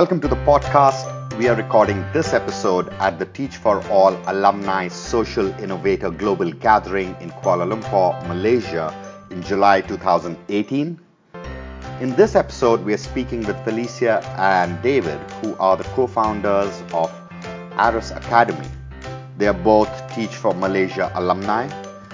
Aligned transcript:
Welcome 0.00 0.22
to 0.22 0.28
the 0.28 0.42
podcast. 0.48 1.04
We 1.36 1.46
are 1.48 1.54
recording 1.54 2.02
this 2.14 2.32
episode 2.32 2.88
at 3.00 3.18
the 3.18 3.26
Teach 3.26 3.58
for 3.58 3.86
All 3.88 4.18
Alumni 4.28 4.88
Social 4.88 5.52
Innovator 5.60 6.08
Global 6.08 6.50
Gathering 6.52 7.14
in 7.20 7.30
Kuala 7.32 7.66
Lumpur, 7.70 8.16
Malaysia 8.26 8.94
in 9.30 9.42
July 9.42 9.82
2018. 9.82 10.98
In 12.00 12.16
this 12.16 12.34
episode, 12.34 12.82
we 12.82 12.94
are 12.94 13.02
speaking 13.10 13.44
with 13.44 13.62
Felicia 13.62 14.24
and 14.38 14.80
David, 14.80 15.20
who 15.42 15.54
are 15.56 15.76
the 15.76 15.84
co 15.92 16.06
founders 16.06 16.82
of 16.94 17.12
Arus 17.76 18.10
Academy. 18.16 18.68
They 19.36 19.48
are 19.48 19.60
both 19.68 19.92
Teach 20.14 20.34
for 20.34 20.54
Malaysia 20.54 21.12
alumni. 21.14 21.68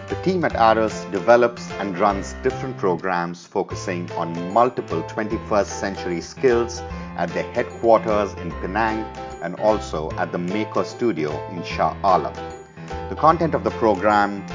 The 0.09 0.15
team 0.23 0.45
at 0.45 0.53
Arus 0.53 1.11
develops 1.11 1.69
and 1.73 1.99
runs 1.99 2.35
different 2.45 2.77
programs 2.77 3.45
focusing 3.45 4.09
on 4.13 4.53
multiple 4.53 5.03
21st 5.03 5.67
century 5.67 6.21
skills 6.21 6.81
at 7.17 7.29
their 7.31 7.51
headquarters 7.53 8.33
in 8.35 8.53
Penang 8.61 9.03
and 9.43 9.57
also 9.57 10.13
at 10.13 10.31
the 10.31 10.39
Maker 10.39 10.85
Studio 10.85 11.33
in 11.51 11.65
Shah 11.65 11.97
Alam. 12.05 12.35
The 13.09 13.17
content 13.17 13.55
of 13.55 13.65
the 13.65 13.73
program 13.73 14.47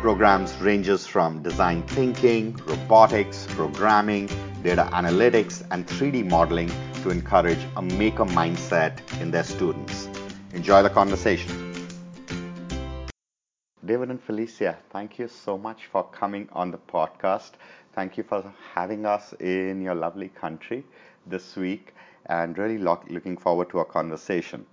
programs 0.00 0.56
ranges 0.58 1.06
from 1.06 1.40
design 1.40 1.82
thinking, 1.84 2.56
robotics, 2.66 3.46
programming, 3.50 4.28
data 4.64 4.88
analytics, 4.92 5.64
and 5.70 5.86
3D 5.86 6.28
modeling 6.28 6.70
to 7.02 7.10
encourage 7.10 7.64
a 7.76 7.82
maker 7.82 8.24
mindset 8.24 8.98
in 9.20 9.30
their 9.30 9.44
students. 9.44 10.08
Enjoy 10.52 10.82
the 10.82 10.90
conversation. 10.90 11.65
David 13.86 14.10
and 14.10 14.20
Felicia, 14.20 14.76
thank 14.90 15.16
you 15.16 15.28
so 15.28 15.56
much 15.56 15.86
for 15.86 16.02
coming 16.02 16.48
on 16.52 16.72
the 16.72 16.78
podcast. 16.78 17.52
Thank 17.94 18.16
you 18.16 18.24
for 18.24 18.52
having 18.74 19.06
us 19.06 19.32
in 19.34 19.80
your 19.80 19.94
lovely 19.94 20.28
country 20.28 20.84
this 21.24 21.54
week 21.54 21.94
and 22.26 22.58
really 22.58 22.78
looking 22.78 23.36
forward 23.36 23.70
to 23.70 23.78
our 23.78 23.84
conversation. 23.84 24.66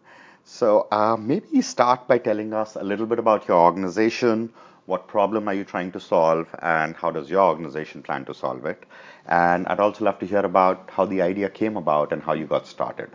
So, 0.45 0.87
uh, 0.91 1.15
maybe 1.15 1.45
you 1.51 1.61
start 1.61 2.07
by 2.07 2.17
telling 2.17 2.53
us 2.53 2.75
a 2.75 2.83
little 2.83 3.05
bit 3.05 3.19
about 3.19 3.47
your 3.47 3.59
organization. 3.59 4.51
What 4.87 5.07
problem 5.07 5.47
are 5.47 5.53
you 5.53 5.63
trying 5.63 5.91
to 5.91 5.99
solve, 5.99 6.47
and 6.59 6.95
how 6.95 7.11
does 7.11 7.29
your 7.29 7.41
organization 7.41 8.01
plan 8.01 8.25
to 8.25 8.33
solve 8.33 8.65
it? 8.65 8.83
And 9.27 9.67
I'd 9.67 9.79
also 9.79 10.05
love 10.05 10.17
to 10.19 10.25
hear 10.25 10.43
about 10.43 10.89
how 10.91 11.05
the 11.05 11.21
idea 11.21 11.49
came 11.49 11.77
about 11.77 12.11
and 12.13 12.21
how 12.23 12.33
you 12.33 12.45
got 12.47 12.65
started. 12.65 13.11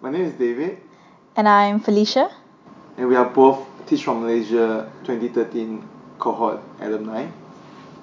My 0.00 0.10
name 0.12 0.26
is 0.26 0.34
David. 0.34 0.78
And 1.34 1.48
I'm 1.48 1.80
Felicia. 1.80 2.30
And 2.96 3.08
we 3.08 3.16
are 3.16 3.28
both 3.28 3.66
Teach 3.88 4.04
from 4.04 4.20
Malaysia 4.20 4.92
2013 5.04 5.82
cohort 6.18 6.60
alumni. 6.80 7.26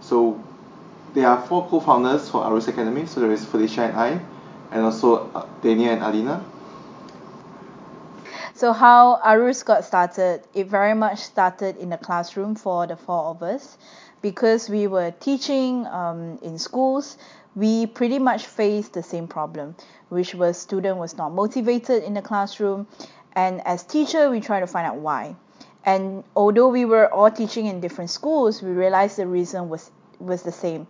So 0.02 0.42
there 1.14 1.28
are 1.28 1.46
four 1.46 1.70
co-founders 1.70 2.28
for 2.28 2.42
Arus 2.42 2.68
Academy. 2.68 3.06
So 3.06 3.22
there 3.22 3.32
is 3.32 3.46
Felicia 3.46 3.84
and 3.84 3.96
I, 3.96 4.20
and 4.72 4.84
also 4.84 5.30
uh, 5.30 5.46
Dania 5.62 5.94
and 5.94 6.02
Alina. 6.02 6.44
So 8.56 8.74
how 8.74 9.22
Arus 9.24 9.64
got 9.64 9.86
started, 9.86 10.42
it 10.56 10.68
very 10.68 10.96
much 10.96 11.20
started 11.20 11.78
in 11.78 11.90
the 11.90 11.98
classroom 11.98 12.56
for 12.56 12.88
the 12.88 12.96
four 12.96 13.26
of 13.26 13.44
us. 13.44 13.78
Because 14.24 14.70
we 14.70 14.88
were 14.88 15.12
teaching 15.12 15.86
um, 15.86 16.40
in 16.42 16.58
schools, 16.58 17.18
we 17.56 17.86
pretty 17.86 18.18
much 18.18 18.48
faced 18.48 18.94
the 18.94 19.04
same 19.04 19.28
problem, 19.28 19.76
which 20.10 20.34
was 20.34 20.58
student 20.58 20.98
was 20.98 21.16
not 21.16 21.30
motivated 21.30 22.02
in 22.04 22.16
the 22.16 22.24
classroom. 22.24 22.88
And 23.34 23.62
as 23.68 23.84
teacher, 23.84 24.32
we 24.32 24.40
try 24.40 24.62
to 24.62 24.68
find 24.68 24.88
out 24.88 24.98
why. 24.98 25.36
And 25.86 26.24
although 26.36 26.70
we 26.70 26.84
were 26.84 27.14
all 27.14 27.30
teaching 27.30 27.68
in 27.68 27.80
different 27.80 28.10
schools, 28.10 28.62
we 28.62 28.72
realized 28.72 29.18
the 29.18 29.28
reason 29.28 29.70
was 29.70 29.92
was 30.20 30.42
the 30.42 30.52
same. 30.52 30.88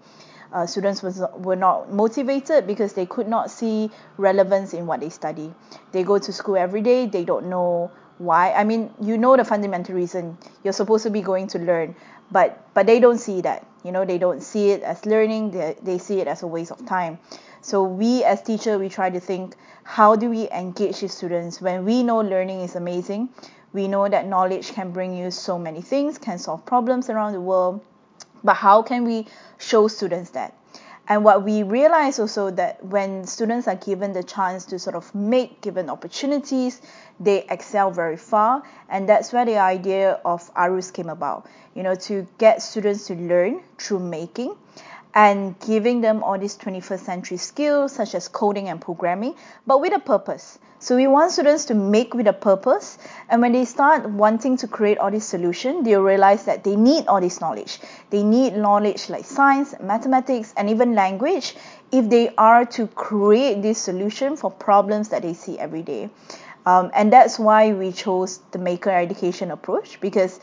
Uh, 0.54 0.66
students 0.66 1.04
was 1.04 1.22
were 1.38 1.58
not 1.58 1.92
motivated 1.92 2.66
because 2.66 2.94
they 2.94 3.06
could 3.06 3.28
not 3.28 3.52
see 3.52 3.92
relevance 4.18 4.74
in 4.74 4.88
what 4.88 5.02
they 5.02 5.10
study. 5.10 5.54
They 5.92 6.04
go 6.04 6.18
to 6.18 6.32
school 6.32 6.56
every 6.56 6.82
day. 6.82 7.08
They 7.08 7.26
don't 7.26 7.48
know 7.50 7.92
why. 8.20 8.54
I 8.54 8.64
mean, 8.64 8.94
you 9.02 9.18
know 9.18 9.36
the 9.36 9.44
fundamental 9.44 9.96
reason. 9.96 10.38
You're 10.64 10.74
supposed 10.74 11.04
to 11.04 11.10
be 11.10 11.22
going 11.22 11.48
to 11.48 11.60
learn, 11.60 11.96
but 12.32 12.64
but 12.74 12.86
they 12.86 13.02
don't 13.02 13.18
see 13.18 13.42
that. 13.42 13.68
You 13.84 13.92
know, 13.92 14.06
they 14.06 14.18
don't 14.18 14.42
see 14.42 14.72
it 14.72 14.82
as 14.82 15.06
learning. 15.06 15.52
They 15.52 15.76
they 15.84 15.98
see 15.98 16.22
it 16.22 16.28
as 16.28 16.42
a 16.44 16.48
waste 16.48 16.72
of 16.72 16.86
time. 16.86 17.20
So 17.60 17.84
we 17.84 18.24
as 18.24 18.42
teacher, 18.42 18.78
we 18.80 18.88
try 18.88 19.10
to 19.10 19.20
think 19.20 19.56
how 19.84 20.16
do 20.16 20.30
we 20.30 20.50
engage 20.52 21.02
the 21.02 21.10
students 21.10 21.60
when 21.60 21.84
we 21.84 22.02
know 22.04 22.22
learning 22.22 22.62
is 22.62 22.76
amazing 22.76 23.30
we 23.76 23.90
know 23.90 24.08
that 24.08 24.26
knowledge 24.26 24.72
can 24.72 24.92
bring 24.92 25.14
you 25.14 25.30
so 25.30 25.60
many 25.60 25.82
things, 25.82 26.18
can 26.18 26.40
solve 26.40 26.66
problems 26.66 27.10
around 27.10 27.34
the 27.34 27.42
world, 27.42 27.82
but 28.42 28.54
how 28.54 28.82
can 28.82 29.04
we 29.04 29.28
show 29.58 29.90
students 29.90 30.30
that? 30.32 30.56
And 31.08 31.24
what 31.24 31.44
we 31.44 31.62
realize 31.62 32.18
also 32.18 32.50
that 32.52 32.84
when 32.84 33.28
students 33.28 33.68
are 33.68 33.76
given 33.76 34.14
the 34.14 34.24
chance 34.24 34.66
to 34.68 34.80
sort 34.80 34.96
of 34.96 35.14
make 35.14 35.62
given 35.62 35.90
opportunities, 35.90 36.82
they 37.20 37.46
excel 37.50 37.92
very 37.92 38.18
far. 38.18 38.64
And 38.90 39.08
that's 39.08 39.32
where 39.34 39.46
the 39.46 39.58
idea 39.58 40.20
of 40.26 40.50
ARUS 40.56 40.92
came 40.92 41.10
about, 41.10 41.46
you 41.76 41.84
know, 41.84 41.96
to 41.96 42.26
get 42.40 42.64
students 42.64 43.06
to 43.08 43.16
learn 43.16 43.62
through 43.78 44.00
making 44.00 44.56
and 45.16 45.58
giving 45.62 46.02
them 46.02 46.22
all 46.22 46.38
these 46.38 46.58
21st 46.58 47.00
century 47.00 47.38
skills 47.38 47.94
such 47.94 48.14
as 48.14 48.28
coding 48.28 48.68
and 48.68 48.82
programming, 48.82 49.34
but 49.66 49.80
with 49.80 49.94
a 49.96 50.00
purpose. 50.00 50.60
So 50.78 50.98
we 50.98 51.08
want 51.08 51.32
students 51.32 51.66
to 51.66 51.74
make 51.74 52.14
with 52.14 52.28
a 52.28 52.34
purpose, 52.34 52.98
and 53.30 53.42
when 53.42 53.54
they 53.54 53.64
start 53.64 54.08
wanting 54.08 54.58
to 54.58 54.68
create 54.68 54.98
all 54.98 55.10
these 55.10 55.26
solutions, 55.26 55.86
they'll 55.86 56.04
realize 56.04 56.44
that 56.46 56.66
they 56.66 56.76
need 56.76 57.08
all 57.08 57.22
this 57.22 57.40
knowledge. 57.40 57.80
They 58.10 58.24
need 58.24 58.58
knowledge 58.58 59.10
like 59.10 59.24
science, 59.24 59.74
mathematics, 59.82 60.54
and 60.58 60.70
even 60.70 60.94
language 60.94 61.56
if 61.92 62.10
they 62.10 62.36
are 62.38 62.66
to 62.66 62.88
create 62.88 63.62
this 63.62 63.80
solution 63.80 64.36
for 64.36 64.52
problems 64.52 65.10
that 65.10 65.22
they 65.22 65.34
see 65.34 65.58
every 65.58 65.82
day. 65.82 66.10
Um, 66.66 66.92
and 66.94 67.14
that's 67.14 67.40
why 67.40 67.74
we 67.74 67.92
chose 67.92 68.40
the 68.52 68.60
maker 68.60 68.90
education 68.90 69.52
approach 69.52 70.02
because 70.02 70.40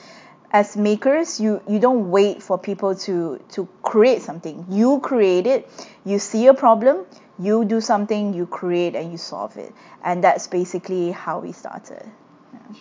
as 0.53 0.77
makers 0.77 1.41
you 1.41 1.61
you 1.67 1.79
don't 1.79 2.11
wait 2.11 2.43
for 2.43 2.59
people 2.59 2.95
to 2.95 3.41
to 3.49 3.67
create 3.83 4.23
something. 4.23 4.65
You 4.69 5.01
create 5.01 5.47
it 5.47 5.69
you 6.05 6.19
see 6.19 6.47
a 6.47 6.55
problem 6.55 7.07
you 7.39 7.65
do 7.65 7.81
something 7.81 8.35
you 8.35 8.47
create 8.47 8.95
and 8.95 9.11
you 9.11 9.19
solve 9.19 9.57
it. 9.57 9.73
And 10.05 10.23
that's 10.23 10.47
basically 10.47 11.11
how 11.11 11.41
we 11.41 11.53
started. 11.53 12.05
Yeah. 12.53 12.77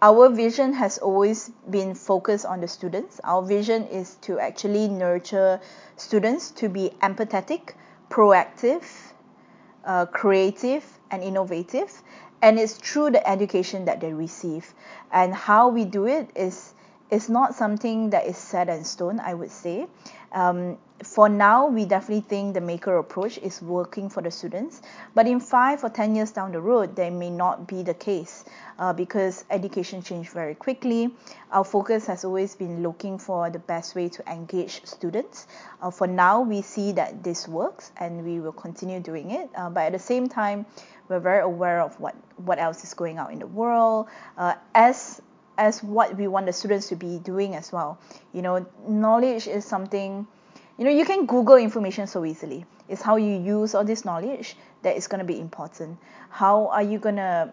our 0.00 0.28
vision 0.28 0.72
has 0.74 0.98
always 0.98 1.50
been 1.70 1.94
focused 1.94 2.46
on 2.46 2.60
the 2.60 2.68
students. 2.68 3.20
Our 3.24 3.42
vision 3.42 3.86
is 3.86 4.16
to 4.22 4.38
actually 4.38 4.88
nurture 4.88 5.60
students 5.96 6.50
to 6.52 6.68
be 6.68 6.90
empathetic 7.02 7.74
proactive 8.10 8.84
uh, 9.84 10.06
creative 10.06 10.84
and 11.10 11.22
innovative 11.22 11.90
and 12.44 12.58
it's 12.58 12.74
through 12.74 13.10
the 13.10 13.26
education 13.26 13.86
that 13.86 14.00
they 14.02 14.12
receive. 14.12 14.74
And 15.10 15.34
how 15.34 15.70
we 15.70 15.86
do 15.86 16.06
it 16.06 16.28
is 16.36 16.73
is 17.10 17.28
not 17.28 17.54
something 17.54 18.10
that 18.10 18.26
is 18.26 18.36
set 18.36 18.68
in 18.68 18.84
stone 18.84 19.20
i 19.20 19.34
would 19.34 19.50
say. 19.50 19.86
Um, 20.32 20.78
for 21.02 21.28
now 21.28 21.66
we 21.66 21.84
definitely 21.84 22.22
think 22.22 22.54
the 22.54 22.60
maker 22.60 22.96
approach 22.98 23.38
is 23.38 23.60
working 23.60 24.08
for 24.08 24.22
the 24.22 24.30
students. 24.30 24.80
But 25.14 25.26
in 25.26 25.38
five 25.38 25.84
or 25.84 25.90
ten 25.90 26.14
years 26.14 26.30
down 26.30 26.52
the 26.52 26.60
road 26.60 26.96
there 26.96 27.10
may 27.10 27.30
not 27.30 27.66
be 27.66 27.82
the 27.82 27.94
case 27.94 28.44
uh, 28.78 28.92
because 28.92 29.44
education 29.50 30.02
changed 30.02 30.30
very 30.30 30.54
quickly. 30.54 31.14
Our 31.52 31.64
focus 31.64 32.06
has 32.06 32.24
always 32.24 32.56
been 32.56 32.82
looking 32.82 33.18
for 33.18 33.50
the 33.50 33.58
best 33.58 33.94
way 33.94 34.08
to 34.08 34.32
engage 34.32 34.84
students. 34.84 35.46
Uh, 35.82 35.90
for 35.90 36.06
now 36.06 36.40
we 36.40 36.62
see 36.62 36.92
that 36.92 37.22
this 37.22 37.46
works 37.46 37.92
and 37.98 38.24
we 38.24 38.40
will 38.40 38.52
continue 38.52 39.00
doing 39.00 39.30
it. 39.30 39.50
Uh, 39.56 39.70
but 39.70 39.84
at 39.84 39.92
the 39.92 39.98
same 39.98 40.28
time 40.28 40.66
we're 41.08 41.20
very 41.20 41.42
aware 41.42 41.80
of 41.80 41.98
what 42.00 42.14
what 42.36 42.58
else 42.58 42.82
is 42.82 42.94
going 42.94 43.18
on 43.18 43.32
in 43.32 43.38
the 43.38 43.46
world. 43.46 44.08
Uh, 44.36 44.54
as 44.74 45.20
as 45.56 45.82
what 45.82 46.16
we 46.16 46.26
want 46.26 46.46
the 46.46 46.52
students 46.52 46.88
to 46.88 46.96
be 46.96 47.18
doing 47.18 47.54
as 47.54 47.72
well. 47.72 47.98
You 48.32 48.42
know 48.42 48.66
knowledge 48.86 49.46
is 49.46 49.64
something 49.64 50.26
you 50.78 50.84
know 50.84 50.90
you 50.90 51.04
can 51.04 51.26
google 51.26 51.56
information 51.56 52.06
so 52.06 52.24
easily. 52.24 52.64
It's 52.88 53.02
how 53.02 53.16
you 53.16 53.38
use 53.38 53.74
all 53.74 53.84
this 53.84 54.04
knowledge 54.04 54.56
that 54.82 54.96
is 54.96 55.08
going 55.08 55.20
to 55.20 55.24
be 55.24 55.40
important. 55.40 55.98
How 56.28 56.68
are 56.68 56.82
you 56.82 56.98
going 56.98 57.16
to 57.16 57.52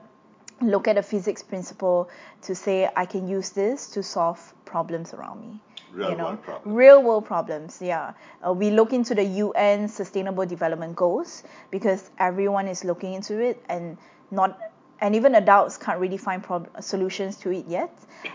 look 0.62 0.88
at 0.88 0.98
a 0.98 1.04
physics 1.04 1.42
principle 1.42 2.10
to 2.42 2.54
say 2.56 2.88
i 2.96 3.06
can 3.06 3.28
use 3.28 3.50
this 3.50 3.88
to 3.88 4.04
solve 4.04 4.54
problems 4.66 5.14
around 5.14 5.42
me 5.42 5.60
real 5.92 6.12
you 6.12 6.16
know? 6.16 6.24
world 6.26 6.44
problems. 6.44 6.76
real 6.76 7.04
world 7.04 7.26
problems 7.26 7.82
yeah. 7.82 8.14
Uh, 8.46 8.54
we 8.54 8.70
look 8.70 8.94
into 8.94 9.16
the 9.16 9.24
un 9.24 9.88
sustainable 9.88 10.46
development 10.46 10.96
goals 10.96 11.44
because 11.70 12.10
everyone 12.20 12.68
is 12.68 12.84
looking 12.84 13.14
into 13.14 13.40
it 13.40 13.64
and 13.70 13.98
not 14.30 14.71
and 15.02 15.16
even 15.16 15.36
adults 15.36 15.78
can't 15.78 16.00
really 16.00 16.18
find 16.18 16.44
prob- 16.44 16.70
solutions 16.80 17.36
to 17.38 17.52
it 17.52 17.66
yet. 17.68 17.92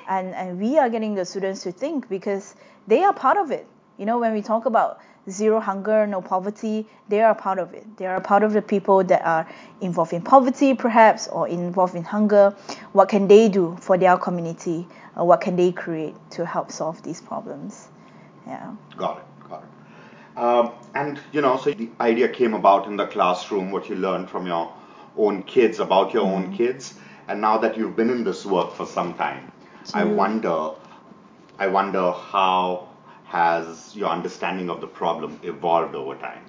And 0.08 0.34
and 0.34 0.60
we 0.60 0.78
are 0.78 0.90
getting 0.90 1.14
the 1.14 1.24
students 1.24 1.62
to 1.62 1.72
think 1.72 2.08
because 2.08 2.56
they 2.86 3.04
are 3.04 3.14
part 3.14 3.38
of 3.38 3.50
it. 3.50 3.66
You 3.98 4.04
know 4.04 4.18
when 4.18 4.32
we 4.32 4.42
talk 4.42 4.66
about 4.66 4.98
zero 5.28 5.58
hunger 5.58 6.06
no 6.06 6.20
poverty 6.20 6.86
they 7.08 7.22
are 7.22 7.34
part 7.34 7.58
of 7.58 7.72
it. 7.72 7.84
They 7.96 8.06
are 8.06 8.20
part 8.20 8.42
of 8.42 8.52
the 8.52 8.62
people 8.62 9.04
that 9.04 9.24
are 9.24 9.48
involved 9.80 10.12
in 10.12 10.22
poverty 10.22 10.74
perhaps 10.74 11.28
or 11.28 11.48
involved 11.48 11.94
in 11.94 12.04
hunger. 12.04 12.54
What 12.92 13.08
can 13.08 13.28
they 13.28 13.48
do 13.48 13.76
for 13.80 13.96
their 13.96 14.16
community? 14.16 14.86
Uh, 15.18 15.24
what 15.24 15.40
can 15.40 15.56
they 15.56 15.72
create 15.72 16.14
to 16.32 16.44
help 16.44 16.70
solve 16.70 17.02
these 17.02 17.20
problems? 17.20 17.88
Yeah. 18.46 18.74
Got 18.96 19.18
it, 19.18 19.48
got 19.48 19.62
it. 19.62 20.38
Um, 20.38 20.72
and 20.94 21.18
you 21.32 21.40
know, 21.40 21.56
so 21.56 21.72
the 21.72 21.88
idea 22.00 22.28
came 22.28 22.54
about 22.54 22.86
in 22.86 22.96
the 22.96 23.06
classroom, 23.06 23.70
what 23.70 23.88
you 23.88 23.96
learned 23.96 24.28
from 24.28 24.46
your 24.46 24.72
own 25.16 25.42
kids, 25.42 25.78
about 25.78 26.12
your 26.14 26.24
own 26.24 26.44
mm-hmm. 26.44 26.56
kids. 26.56 26.94
And 27.28 27.40
now 27.40 27.58
that 27.58 27.76
you've 27.76 27.96
been 27.96 28.10
in 28.10 28.24
this 28.24 28.46
work 28.46 28.72
for 28.72 28.86
some 28.86 29.14
time, 29.14 29.50
I 29.92 30.02
mm-hmm. 30.02 30.16
wonder, 30.16 30.70
I 31.58 31.66
wonder 31.66 32.12
how 32.12 32.88
has 33.26 33.94
your 33.96 34.08
understanding 34.08 34.70
of 34.70 34.80
the 34.80 34.86
problem 34.86 35.40
evolved 35.42 35.94
over 35.94 36.14
time? 36.14 36.44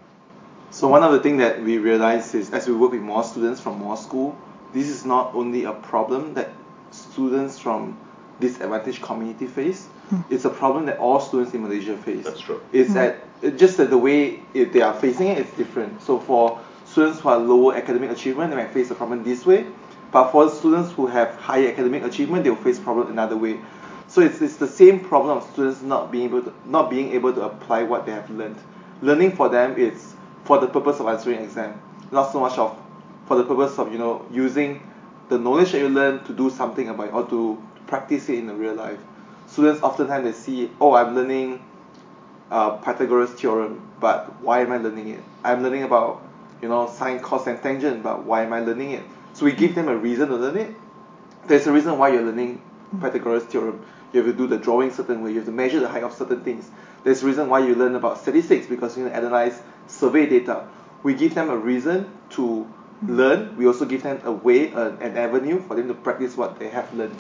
So 0.70 0.88
one 0.88 1.04
of 1.04 1.12
the 1.14 1.20
things 1.20 1.40
that 1.40 1.64
we 1.64 1.78
realize 1.78 2.36
is 2.36 2.52
as 2.52 2.68
we 2.68 2.76
work 2.76 2.92
with 2.92 3.02
more 3.02 3.24
students 3.24 3.60
from 3.60 3.80
more 3.80 3.98
school, 3.98 4.38
this 4.74 4.90
is 4.90 5.06
not 5.06 5.34
only 5.34 5.64
a 5.64 5.74
problem 5.74 6.34
that 6.36 6.52
students 6.92 7.58
from 7.58 7.98
disadvantaged 8.40 9.02
community 9.02 9.48
face. 9.48 9.86
Hmm. 10.10 10.22
It's 10.30 10.46
a 10.46 10.50
problem 10.50 10.86
that 10.86 11.00
all 11.00 11.20
students 11.20 11.54
in 11.54 11.64
Malaysia 11.64 11.98
face. 11.98 12.26
That's 12.26 12.40
true. 12.40 12.62
It's 12.72 12.90
hmm. 12.90 12.96
that 12.96 13.24
it, 13.42 13.58
just 13.58 13.78
that 13.78 13.90
the 13.90 13.98
way 13.98 14.42
it, 14.54 14.74
they 14.74 14.82
are 14.82 14.94
facing 14.94 15.28
it 15.28 15.40
is 15.40 15.50
different. 15.52 16.02
So 16.02 16.20
for 16.20 16.60
students 16.98 17.20
who 17.20 17.30
are 17.30 17.38
lower 17.38 17.76
academic 17.76 18.10
achievement, 18.10 18.50
they 18.50 18.58
might 18.58 18.72
face 18.72 18.90
the 18.90 18.96
problem 18.96 19.24
this 19.24 19.46
way. 19.46 19.68
But 20.12 20.32
for 20.32 20.50
students 20.50 20.92
who 20.94 21.06
have 21.06 21.36
higher 21.36 21.68
academic 21.68 22.04
achievement, 22.04 22.44
they 22.44 22.50
will 22.50 22.58
face 22.58 22.80
problem 22.80 23.12
another 23.12 23.38
way. 23.38 23.60
So 24.08 24.22
it's, 24.22 24.42
it's 24.42 24.56
the 24.56 24.68
same 24.68 25.02
problem 25.02 25.38
of 25.38 25.48
students 25.52 25.84
not 25.84 26.12
being 26.12 26.24
able 26.26 26.42
to 26.42 26.54
not 26.66 26.90
being 26.90 27.12
able 27.12 27.34
to 27.34 27.42
apply 27.42 27.84
what 27.84 28.08
they 28.08 28.14
have 28.14 28.28
learned. 28.32 28.58
Learning 29.04 29.32
for 29.32 29.48
them 29.48 29.78
is 29.78 30.16
for 30.46 30.58
the 30.58 30.66
purpose 30.66 31.00
of 31.00 31.08
answering 31.08 31.40
exam, 31.40 31.80
not 32.12 32.32
so 32.32 32.40
much 32.40 32.58
of 32.58 32.76
for 33.28 33.38
the 33.38 33.44
purpose 33.44 33.78
of 33.78 33.92
you 33.92 34.00
know 34.00 34.26
using 34.32 34.82
the 35.30 35.38
knowledge 35.38 35.74
that 35.74 35.80
you 35.80 35.90
learn 35.90 36.24
to 36.24 36.34
do 36.34 36.50
something 36.50 36.90
about 36.90 37.10
it 37.10 37.14
or 37.14 37.30
to 37.30 37.62
practice 37.86 38.28
it 38.30 38.40
in 38.40 38.48
the 38.48 38.56
real 38.56 38.74
life. 38.74 38.98
Students 39.46 39.84
oftentimes 39.84 40.24
they 40.24 40.32
see, 40.32 40.72
oh, 40.82 40.94
I'm 40.94 41.14
learning 41.14 41.64
uh, 42.50 42.78
Pythagoras 42.78 43.30
theorem, 43.32 43.88
but 44.00 44.42
why 44.42 44.62
am 44.62 44.72
I 44.72 44.78
learning 44.78 45.10
it? 45.10 45.20
I'm 45.44 45.62
learning 45.62 45.84
about 45.84 46.24
you 46.62 46.70
know 46.70 46.90
sine, 46.90 47.20
cos, 47.20 47.48
and 47.48 47.62
tangent, 47.62 48.04
but 48.04 48.24
why 48.24 48.44
am 48.44 48.54
I 48.54 48.60
learning 48.62 48.92
it? 48.92 49.04
So 49.34 49.46
we 49.46 49.52
give 49.52 49.76
them 49.76 49.88
a 49.88 49.96
reason 49.96 50.30
to 50.30 50.36
learn 50.36 50.58
it. 50.58 50.76
There's 51.48 51.68
a 51.68 51.72
reason 51.72 51.98
why 51.98 52.10
you're 52.10 52.24
learning 52.24 52.62
Pythagoras 53.00 53.44
theorem. 53.44 53.86
You 54.12 54.24
have 54.24 54.32
to 54.32 54.38
do 54.38 54.48
the 54.48 54.58
drawing 54.58 54.92
certain 54.92 55.24
way. 55.24 55.32
You 55.32 55.38
have 55.38 55.46
to 55.46 55.52
measure 55.52 55.80
the 55.80 55.88
height 55.88 56.04
of 56.04 56.14
certain 56.14 56.42
things. 56.42 56.70
There's 57.04 57.24
a 57.24 57.26
reason 57.26 57.50
why 57.50 57.60
you 57.60 57.76
learn 57.76 57.96
about 57.96 58.20
statistics 58.20 58.68
because 58.68 58.98
you 58.98 59.04
need 59.04 59.12
to 59.12 59.16
analyze 59.16 59.62
survey 59.88 60.28
data. 60.28 60.68
We 61.04 61.14
give 61.14 61.36
them 61.36 61.50
a 61.50 61.58
reason 61.58 62.10
to 62.32 62.68
learn. 63.06 63.56
We 63.58 63.68
also 63.68 63.86
give 63.86 64.04
them 64.04 64.22
a 64.24 64.32
way, 64.32 64.72
an, 64.72 64.98
an 65.02 65.18
avenue 65.18 65.62
for 65.62 65.76
them 65.76 65.88
to 65.88 65.94
practice 65.94 66.36
what 66.36 66.60
they 66.60 66.70
have 66.70 66.92
learned, 66.94 67.16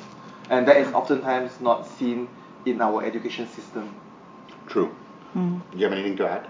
and 0.50 0.68
that 0.68 0.78
is 0.78 0.88
oftentimes 0.94 1.62
not 1.62 1.88
seen 1.88 2.28
in 2.66 2.81
our 2.81 3.04
education 3.04 3.48
system. 3.50 3.94
True. 4.68 4.94
Do 5.33 5.62
you 5.78 5.83
have 5.83 5.94
anything 5.94 6.18
to 6.18 6.28
add? 6.28 6.48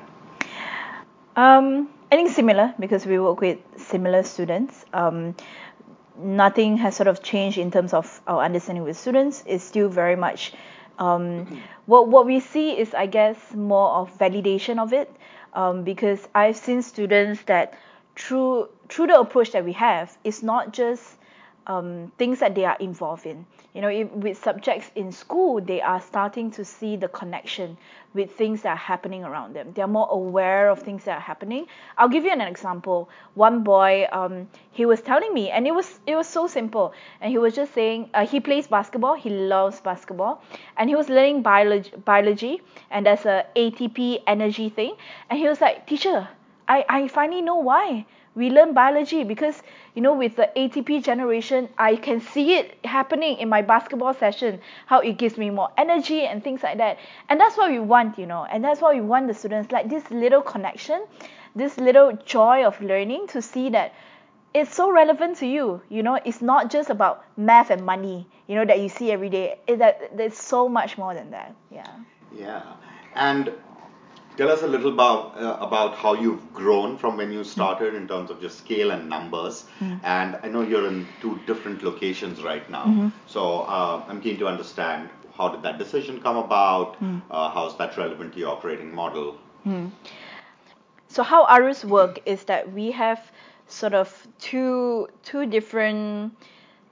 Um, 1.35 1.89
I 2.11 2.15
think 2.15 2.31
similar 2.31 2.73
because 2.79 3.05
we 3.05 3.19
work 3.19 3.41
with 3.41 3.59
similar 3.77 4.23
students. 4.23 4.85
Um, 4.93 5.35
nothing 6.17 6.77
has 6.77 6.95
sort 6.95 7.07
of 7.07 7.21
changed 7.21 7.57
in 7.57 7.69
terms 7.69 7.93
of 7.93 8.21
our 8.27 8.43
understanding 8.43 8.83
with 8.83 8.97
students. 8.97 9.43
It's 9.45 9.63
still 9.63 9.89
very 9.89 10.15
much 10.15 10.53
um, 10.99 11.61
what 11.85 12.07
what 12.07 12.25
we 12.25 12.39
see 12.39 12.77
is 12.77 12.93
I 12.93 13.07
guess 13.07 13.37
more 13.53 13.89
of 13.89 14.17
validation 14.17 14.79
of 14.79 14.93
it 14.93 15.13
um, 15.53 15.83
because 15.83 16.27
I've 16.33 16.55
seen 16.57 16.81
students 16.81 17.41
that 17.43 17.77
through 18.15 18.69
through 18.87 19.07
the 19.07 19.19
approach 19.19 19.51
that 19.51 19.65
we 19.65 19.73
have, 19.73 20.17
it's 20.23 20.41
not 20.41 20.71
just 20.71 21.03
um, 21.67 22.11
things 22.17 22.39
that 22.39 22.55
they 22.55 22.65
are 22.65 22.77
involved 22.79 23.25
in. 23.25 23.45
You 23.73 23.81
know, 23.81 23.89
if, 23.89 24.09
with 24.11 24.41
subjects 24.41 24.89
in 24.95 25.11
school, 25.11 25.61
they 25.61 25.81
are 25.81 26.01
starting 26.01 26.49
to 26.51 26.65
see 26.65 26.95
the 26.95 27.09
connection 27.09 27.77
with 28.13 28.31
things 28.31 28.61
that 28.63 28.69
are 28.69 28.75
happening 28.75 29.23
around 29.23 29.53
them. 29.53 29.73
They 29.73 29.81
are 29.81 29.87
more 29.87 30.07
aware 30.09 30.69
of 30.69 30.79
things 30.81 31.03
that 31.03 31.17
are 31.17 31.21
happening. 31.21 31.67
I'll 31.97 32.09
give 32.09 32.23
you 32.23 32.31
an 32.31 32.41
example. 32.41 33.09
One 33.35 33.63
boy, 33.63 34.07
um, 34.11 34.47
he 34.71 34.85
was 34.85 35.01
telling 35.01 35.33
me, 35.33 35.51
and 35.51 35.67
it 35.67 35.75
was 35.75 35.99
it 36.07 36.15
was 36.15 36.27
so 36.27 36.47
simple. 36.47 36.93
And 37.21 37.31
he 37.31 37.37
was 37.37 37.53
just 37.53 37.73
saying, 37.73 38.09
uh, 38.13 38.25
he 38.25 38.39
plays 38.39 38.67
basketball. 38.67 39.15
He 39.15 39.29
loves 39.29 39.81
basketball, 39.81 40.41
and 40.77 40.89
he 40.89 40.95
was 40.95 41.09
learning 41.09 41.41
biology, 41.43 41.91
biology, 42.05 42.61
and 42.89 43.05
there's 43.05 43.25
a 43.25 43.45
ATP 43.55 44.23
energy 44.25 44.69
thing. 44.69 44.95
And 45.29 45.37
he 45.37 45.47
was 45.47 45.61
like, 45.61 45.85
teacher, 45.85 46.27
I 46.67 46.85
I 46.87 47.07
finally 47.09 47.41
know 47.41 47.57
why 47.57 48.05
we 48.37 48.51
learn 48.51 48.73
biology 48.73 49.23
because 49.23 49.61
you 49.95 50.01
know 50.01 50.13
with 50.13 50.35
the 50.35 50.49
ATP 50.55 51.03
generation 51.03 51.67
I 51.77 51.95
can 51.95 52.21
see 52.21 52.53
it 52.53 52.77
happening 52.85 53.37
in 53.37 53.49
my 53.49 53.63
basketball 53.63 54.13
session 54.13 54.59
how 54.85 54.99
it 54.99 55.17
gives 55.17 55.37
me 55.37 55.49
more 55.49 55.69
energy 55.77 56.21
and 56.21 56.43
things 56.43 56.61
like 56.61 56.77
that. 56.77 56.99
And 57.29 57.39
that's 57.39 57.57
what 57.57 57.71
we 57.71 57.79
want 57.79 58.19
you 58.19 58.27
know 58.27 58.45
and 58.45 58.63
that's 58.63 58.79
what 58.79 58.93
we 58.93 59.01
want 59.01 59.27
the 59.27 59.33
students 59.33 59.71
like 59.71 59.89
this 59.89 60.09
little 60.11 60.41
connection 60.41 61.05
this 61.55 61.77
little 61.77 62.13
joy 62.25 62.63
of 62.63 62.79
learning 62.79 63.27
to 63.29 63.41
see 63.41 63.69
that 63.71 63.93
it's 64.53 64.73
so 64.73 64.91
relevant 64.91 65.37
to 65.37 65.47
you. 65.47 65.81
You 65.89 66.03
know 66.03 66.19
it's 66.23 66.41
not 66.41 66.69
just 66.69 66.91
about 66.91 67.25
math 67.37 67.71
and 67.71 67.83
money 67.83 68.27
you 68.47 68.55
know 68.55 68.65
that 68.65 68.79
you 68.79 68.89
see 68.89 69.11
every 69.11 69.29
day. 69.29 69.59
It, 69.67 69.79
that 69.79 70.15
there's 70.15 70.37
so 70.37 70.69
much 70.69 70.97
more 70.97 71.13
than 71.13 71.31
that. 71.31 71.55
Yeah. 71.71 71.87
Yeah. 72.35 72.63
And 73.15 73.51
tell 74.37 74.49
us 74.49 74.61
a 74.61 74.67
little 74.67 74.93
about 74.93 75.37
uh, 75.37 75.57
about 75.59 75.95
how 75.95 76.13
you've 76.13 76.53
grown 76.53 76.97
from 76.97 77.17
when 77.17 77.31
you 77.31 77.43
started 77.43 77.95
in 77.95 78.07
terms 78.07 78.29
of 78.29 78.39
just 78.39 78.59
scale 78.59 78.91
and 78.91 79.09
numbers. 79.09 79.65
And 80.03 80.39
I 80.43 80.47
know 80.47 80.61
you're 80.61 80.87
in 80.87 81.07
two 81.21 81.39
different 81.47 81.83
locations 81.83 82.43
right 82.43 82.69
now, 82.69 83.11
so 83.25 83.61
uh, 83.61 84.03
I'm 84.07 84.21
keen 84.21 84.37
to 84.39 84.47
understand 84.47 85.09
how 85.35 85.49
did 85.49 85.61
that 85.63 85.77
decision 85.77 86.21
come 86.21 86.37
about? 86.37 86.97
Uh, 87.29 87.49
how's 87.49 87.77
that 87.77 87.97
relevant 87.97 88.33
to 88.33 88.39
your 88.39 88.49
operating 88.49 88.93
model? 88.93 89.37
so 91.09 91.23
how 91.23 91.45
ARUS 91.45 91.83
work 91.85 92.19
is 92.25 92.43
that 92.45 92.71
we 92.73 92.91
have 92.91 93.31
sort 93.67 93.93
of 93.93 94.27
two 94.39 95.07
two 95.23 95.45
different 95.45 96.33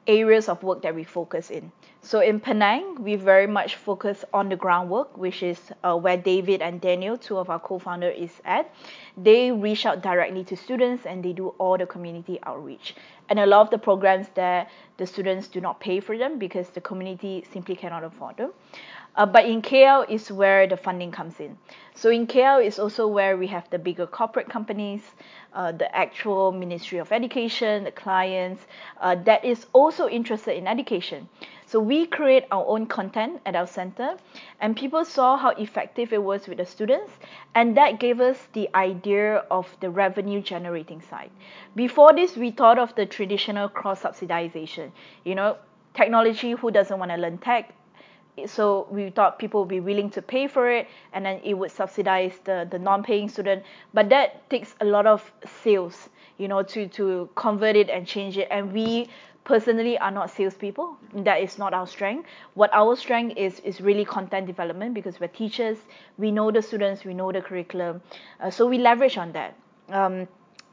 areas 0.08 0.50
of 0.50 0.62
work 0.64 0.82
that 0.84 0.94
we 0.94 1.04
focus 1.04 1.50
in. 1.50 1.72
So 2.02 2.20
in 2.20 2.40
Penang, 2.40 3.04
we 3.04 3.16
very 3.16 3.48
much 3.48 3.76
focus 3.76 4.24
on 4.32 4.50
the 4.50 4.56
groundwork, 4.56 5.18
which 5.18 5.42
is 5.42 5.60
uh, 5.84 5.98
where 5.98 6.18
David 6.18 6.62
and 6.62 6.80
Daniel, 6.80 7.18
two 7.18 7.38
of 7.38 7.50
our 7.50 7.60
co-founder, 7.60 8.10
is 8.10 8.32
at. 8.46 8.72
They 9.18 9.52
reach 9.52 9.86
out 9.86 10.04
directly 10.04 10.44
to 10.44 10.56
students 10.56 11.06
and 11.08 11.24
they 11.24 11.34
do 11.34 11.50
all 11.58 11.78
the 11.78 11.88
community 11.88 12.38
outreach. 12.44 12.96
And 13.30 13.40
a 13.40 13.46
lot 13.48 13.62
of 13.62 13.70
the 13.72 13.80
programs 13.80 14.28
there, 14.36 14.68
the 14.98 15.08
students 15.08 15.48
do 15.48 15.60
not 15.60 15.80
pay 15.80 16.00
for 16.00 16.16
them 16.16 16.38
because 16.38 16.70
the 16.70 16.82
community 16.82 17.44
simply 17.52 17.76
cannot 17.76 18.04
afford 18.04 18.38
them. 18.38 18.52
Uh, 19.16 19.26
but 19.26 19.46
in 19.46 19.62
KL 19.62 20.10
is 20.10 20.32
where 20.32 20.68
the 20.68 20.76
funding 20.76 21.12
comes 21.12 21.40
in. 21.40 21.58
So 21.94 22.10
in 22.10 22.28
KL 22.28 22.66
is 22.66 22.78
also 22.80 23.08
where 23.08 23.38
we 23.38 23.48
have 23.48 23.70
the 23.70 23.80
bigger 23.80 24.06
corporate 24.06 24.50
companies, 24.50 25.02
uh, 25.54 25.72
the 25.72 25.94
actual 25.96 26.52
Ministry 26.52 26.98
of 26.98 27.14
Education, 27.14 27.86
the 27.86 27.92
clients 27.92 28.66
uh, 29.00 29.16
that 29.24 29.46
is 29.46 29.68
also 29.72 30.10
interested 30.10 30.58
in 30.58 30.68
education. 30.68 31.30
So 31.68 31.80
we 31.80 32.06
create 32.06 32.44
our 32.52 32.66
own 32.68 32.86
content 32.86 33.42
at 33.46 33.56
our 33.56 33.66
center, 33.66 34.18
and 34.60 34.76
people 34.76 35.04
saw 35.04 35.36
how 35.38 35.50
effective 35.52 36.14
it 36.14 36.22
was 36.22 36.48
with 36.48 36.58
the 36.58 36.66
students, 36.66 37.12
and 37.56 37.76
that 37.76 38.00
gave 38.00 38.22
us 38.22 38.38
the 38.54 38.70
idea 38.76 39.38
of 39.50 39.76
the 39.80 39.90
revenue 39.90 40.42
generating 40.42 41.02
side. 41.02 41.32
Before 41.76 42.14
this, 42.14 42.38
we 42.38 42.52
thought 42.52 42.78
of 42.78 42.94
the 42.96 43.06
traditional 43.06 43.68
cross 43.68 44.04
subsidization. 44.04 44.92
You 45.24 45.36
know, 45.36 45.58
technology, 45.96 46.52
who 46.52 46.70
doesn't 46.70 47.00
want 47.00 47.12
to 47.12 47.18
learn 47.18 47.40
tech? 47.40 47.74
So 48.46 48.88
we 48.92 49.10
thought 49.10 49.40
people 49.40 49.62
would 49.62 49.70
be 49.70 49.80
willing 49.80 50.10
to 50.12 50.22
pay 50.22 50.48
for 50.48 50.70
it 50.70 50.88
and 51.14 51.26
then 51.26 51.40
it 51.44 51.54
would 51.54 51.72
subsidize 51.72 52.34
the, 52.44 52.68
the 52.70 52.80
non-paying 52.80 53.30
student. 53.30 53.64
But 53.94 54.10
that 54.10 54.50
takes 54.50 54.76
a 54.82 54.86
lot 54.86 55.08
of 55.08 55.32
sales 55.64 56.10
you 56.38 56.48
know 56.48 56.64
to 56.64 56.88
to 56.88 57.30
convert 57.36 57.76
it 57.76 57.90
and 57.90 58.06
change 58.06 58.38
it. 58.38 58.48
And 58.52 58.72
we 58.74 59.10
personally 59.44 59.98
are 60.00 60.12
not 60.12 60.30
salespeople. 60.32 60.98
That 61.14 61.42
is 61.42 61.58
not 61.58 61.74
our 61.74 61.88
strength. 61.88 62.28
What 62.56 62.72
our 62.74 62.96
strength 62.96 63.38
is 63.38 63.60
is 63.62 63.82
really 63.82 64.06
content 64.06 64.48
development 64.48 64.94
because 64.94 65.20
we're 65.20 65.28
teachers. 65.28 65.78
We 66.18 66.32
know 66.32 66.52
the 66.52 66.62
students. 66.62 67.06
We 67.06 67.14
know 67.14 67.32
the 67.32 67.42
curriculum. 67.42 68.02
Uh, 68.40 68.50
so 68.50 68.68
we 68.68 68.78
leverage 68.78 69.18
on 69.18 69.32
that. 69.34 69.56
Um, 69.90 70.28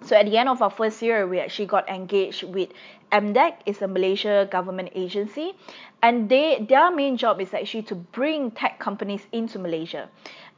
so 0.05 0.17
at 0.17 0.27
the 0.27 0.37
end 0.37 0.49
of 0.49 0.61
our 0.63 0.71
first 0.71 1.03
year, 1.03 1.27
we 1.27 1.39
actually 1.41 1.67
got 1.67 1.89
engaged 1.89 2.43
with 2.43 2.71
MDEC, 3.13 3.55
is 3.67 3.83
a 3.83 3.89
Malaysia 3.89 4.49
government 4.51 4.91
agency, 4.95 5.53
and 6.03 6.29
they 6.29 6.65
their 6.69 6.91
main 6.91 7.17
job 7.17 7.41
is 7.41 7.53
actually 7.53 7.83
to 7.85 7.95
bring 7.95 8.51
tech 8.51 8.79
companies 8.79 9.27
into 9.33 9.59
Malaysia. 9.59 10.09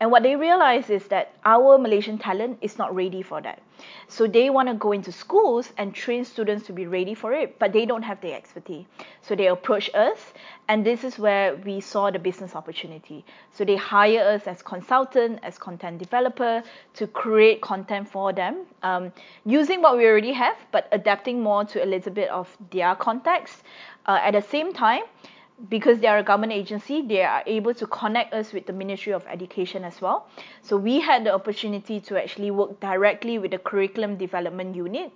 And 0.01 0.11
what 0.11 0.23
they 0.23 0.37
realize 0.37 0.89
is 0.89 1.09
that 1.09 1.35
our 1.45 1.79
Malaysian 1.79 2.19
talent 2.19 2.59
is 2.63 2.79
not 2.79 2.95
ready 2.95 3.23
for 3.23 3.41
that. 3.43 3.61
So 4.09 4.26
they 4.26 4.50
want 4.50 4.69
to 4.69 4.75
go 4.75 4.93
into 4.93 5.11
schools 5.11 5.73
and 5.76 5.95
train 5.95 6.25
students 6.25 6.66
to 6.66 6.73
be 6.73 6.87
ready 6.87 7.14
for 7.14 7.33
it, 7.33 7.59
but 7.59 7.73
they 7.73 7.87
don't 7.87 8.02
have 8.02 8.21
the 8.21 8.33
expertise. 8.33 8.85
So 9.23 9.35
they 9.35 9.49
approach 9.49 9.90
us, 9.95 10.19
and 10.69 10.85
this 10.85 11.04
is 11.04 11.19
where 11.19 11.57
we 11.57 11.81
saw 11.81 12.11
the 12.11 12.19
business 12.19 12.54
opportunity. 12.54 13.25
So 13.52 13.64
they 13.64 13.76
hire 13.76 14.21
us 14.21 14.47
as 14.47 14.62
consultant, 14.62 15.40
as 15.43 15.59
content 15.59 15.99
developer 15.99 16.62
to 16.95 17.07
create 17.07 17.61
content 17.61 18.09
for 18.09 18.33
them, 18.33 18.66
um, 18.83 19.12
using 19.45 19.83
what 19.83 19.97
we 19.97 20.07
already 20.07 20.33
have, 20.33 20.57
but 20.71 20.88
adapting 20.93 21.40
more 21.40 21.64
to 21.64 21.85
a 21.85 21.87
little 21.87 22.12
bit 22.12 22.28
of 22.31 22.57
their 22.71 22.95
context. 22.95 23.62
Uh, 24.07 24.21
at 24.23 24.33
the 24.33 24.43
same 24.43 24.73
time, 24.73 25.02
because 25.69 26.01
they 26.01 26.07
are 26.07 26.19
a 26.19 26.23
government 26.23 26.53
agency, 26.53 27.03
they 27.03 27.23
are 27.23 27.43
able 27.47 27.73
to 27.75 27.87
connect 27.87 28.35
us 28.35 28.53
with 28.53 28.67
the 28.67 28.73
Ministry 28.73 29.13
of 29.13 29.25
Education 29.27 29.85
as 29.85 30.01
well. 30.01 30.29
So 30.63 30.77
we 30.77 31.01
had 31.01 31.25
the 31.25 31.33
opportunity 31.33 32.01
to 32.01 32.21
actually 32.21 32.51
work 32.51 32.81
directly 32.81 33.39
with 33.39 33.53
the 33.53 33.59
curriculum 33.59 34.17
development 34.17 34.75
unit 34.75 35.13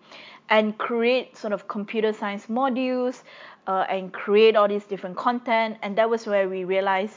and 0.48 0.78
create 0.78 1.36
sort 1.36 1.52
of 1.52 1.66
computer 1.68 2.12
science 2.12 2.46
modules 2.46 3.22
uh, 3.66 3.84
and 3.88 4.12
create 4.12 4.56
all 4.56 4.68
these 4.68 4.84
different 4.84 5.16
content. 5.16 5.76
And 5.82 5.98
that 5.98 6.08
was 6.08 6.26
where 6.26 6.48
we 6.48 6.64
realized 6.64 7.16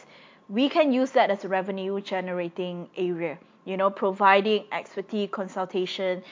we 0.50 0.68
can 0.68 0.92
use 0.92 1.12
that 1.12 1.30
as 1.30 1.46
a 1.46 1.48
revenue 1.48 2.01
generating 2.01 2.90
area 2.98 3.38
you 3.65 3.77
know 3.77 3.89
providing 3.89 4.65
expertise 4.72 5.30
consultation. 5.32 6.24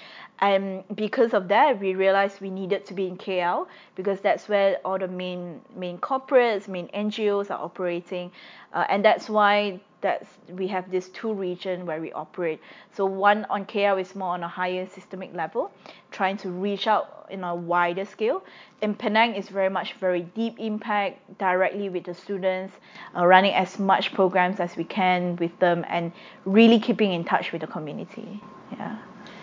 And 0.42 0.84
because 0.96 1.34
of 1.34 1.50
that 1.50 1.80
we 1.80 1.96
realized 1.96 2.40
we 2.40 2.50
needed 2.50 2.86
to 2.86 2.94
be 2.94 3.08
in 3.08 3.18
KL 3.18 3.68
because 3.96 4.22
that's 4.22 4.48
where 4.48 4.78
all 4.86 4.98
the 4.98 5.08
main 5.08 5.62
main 5.76 5.98
corporates 5.98 6.68
main 6.68 6.88
NGOs 6.90 7.52
are 7.52 7.62
operating. 7.62 8.32
Uh, 8.74 8.86
and 8.90 9.04
that's 9.04 9.30
why 9.30 9.80
that's 10.02 10.28
we 10.50 10.68
have 10.68 10.90
these 10.92 11.10
two 11.10 11.34
region 11.34 11.86
where 11.86 12.00
we 12.00 12.12
operate 12.14 12.60
so 12.94 13.06
one 13.06 13.46
on 13.50 13.66
KL 13.66 14.00
is 14.00 14.16
more 14.16 14.34
on 14.34 14.44
a 14.44 14.48
higher 14.48 14.88
systemic 14.88 15.34
level 15.34 15.72
trying 16.12 16.38
to 16.38 16.50
reach 16.50 16.88
out 16.88 17.28
in 17.30 17.44
a 17.44 17.54
wider 17.54 18.06
scale 18.06 18.44
in 18.82 18.96
Penang 18.96 19.36
is 19.36 19.50
very 19.50 19.70
much 19.70 19.94
very 19.94 20.22
deep 20.22 20.60
impact 20.60 21.38
directly 21.38 21.90
with 21.90 22.06
the 22.06 22.14
students 22.14 22.74
uh, 23.16 23.26
running 23.26 23.54
as 23.54 23.78
much 23.80 24.14
programs 24.14 24.60
as 24.60 24.76
we 24.76 24.84
can 24.84 25.36
with 25.38 25.58
them 25.60 25.86
and 25.90 26.12
really 26.46 26.80
keeping 26.80 27.14
in 27.14 27.24
touch 27.24 27.52
with 27.52 27.62
the 27.62 27.68
community 27.68 28.42
yeah 28.72 28.98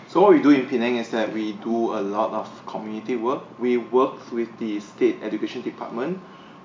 so 0.08 0.20
what 0.20 0.30
we 0.30 0.40
do 0.40 0.50
in 0.50 0.66
Penang 0.66 0.96
is 0.96 1.10
that 1.10 1.32
we 1.32 1.52
do 1.54 1.92
a 1.92 2.00
lot 2.00 2.30
of 2.30 2.48
community 2.66 3.16
work. 3.16 3.42
We 3.58 3.76
work 3.76 4.32
with 4.32 4.56
the 4.58 4.78
state 4.78 5.18
education 5.20 5.62
department. 5.62 6.20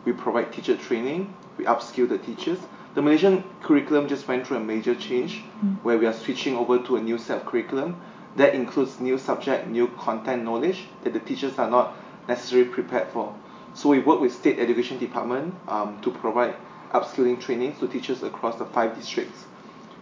We 0.06 0.14
provide 0.14 0.54
teacher 0.54 0.78
training. 0.78 1.34
We 1.58 1.66
upskill 1.66 2.08
the 2.08 2.20
teachers. 2.20 2.60
The 2.94 3.02
Malaysian 3.02 3.44
curriculum 3.64 4.08
just 4.08 4.28
went 4.28 4.46
through 4.46 4.58
a 4.58 4.60
major 4.60 4.96
change 4.96 5.44
mm. 5.64 5.78
where 5.84 5.98
we 5.98 6.06
are 6.06 6.14
switching 6.14 6.58
over 6.58 6.80
to 6.80 6.98
a 6.98 7.02
new 7.02 7.18
set 7.18 7.42
of 7.42 7.46
curriculum. 7.46 8.02
That 8.36 8.54
includes 8.54 9.00
new 9.00 9.18
subject, 9.18 9.68
new 9.68 9.88
content 9.90 10.44
knowledge 10.44 10.84
that 11.04 11.14
the 11.14 11.20
teachers 11.20 11.58
are 11.58 11.70
not 11.70 11.96
necessarily 12.28 12.68
prepared 12.68 13.08
for. 13.10 13.34
So 13.74 13.90
we 13.90 14.00
work 14.00 14.20
with 14.20 14.34
state 14.34 14.60
education 14.60 14.98
department 14.98 15.56
um, 15.68 16.02
to 16.02 16.12
provide 16.12 16.56
upskilling 16.92 17.40
trainings 17.40 17.80
to 17.80 17.88
teachers 17.88 18.24
across 18.24 18.58
the 18.58 18.66
five 18.66 18.96
districts, 18.96 19.46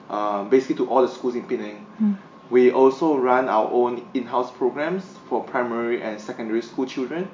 uh, 0.09 0.43
basically 0.45 0.75
to 0.77 0.89
all 0.89 1.03
the 1.03 1.07
schools 1.07 1.35
in 1.35 1.43
Penang. 1.43 1.85
Mm. 2.01 2.17
We 2.49 2.71
also 2.71 3.15
run 3.15 3.47
our 3.47 3.69
own 3.71 4.07
in-house 4.15 4.51
programs 4.51 5.03
for 5.27 5.43
primary 5.43 6.01
and 6.01 6.19
secondary 6.19 6.63
school 6.63 6.87
children. 6.87 7.29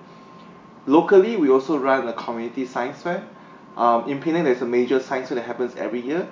Locally, 0.85 1.37
we 1.37 1.49
also 1.49 1.77
run 1.77 2.05
a 2.09 2.13
community 2.13 2.65
science 2.65 3.01
fair. 3.01 3.25
Um, 3.77 4.09
in 4.09 4.21
Penang, 4.21 4.45
there's 4.45 4.61
a 4.61 4.65
major 4.65 4.99
science 4.99 5.29
fair 5.29 5.35
that 5.35 5.43
happens 5.43 5.75
every 5.75 5.99
year. 5.99 6.27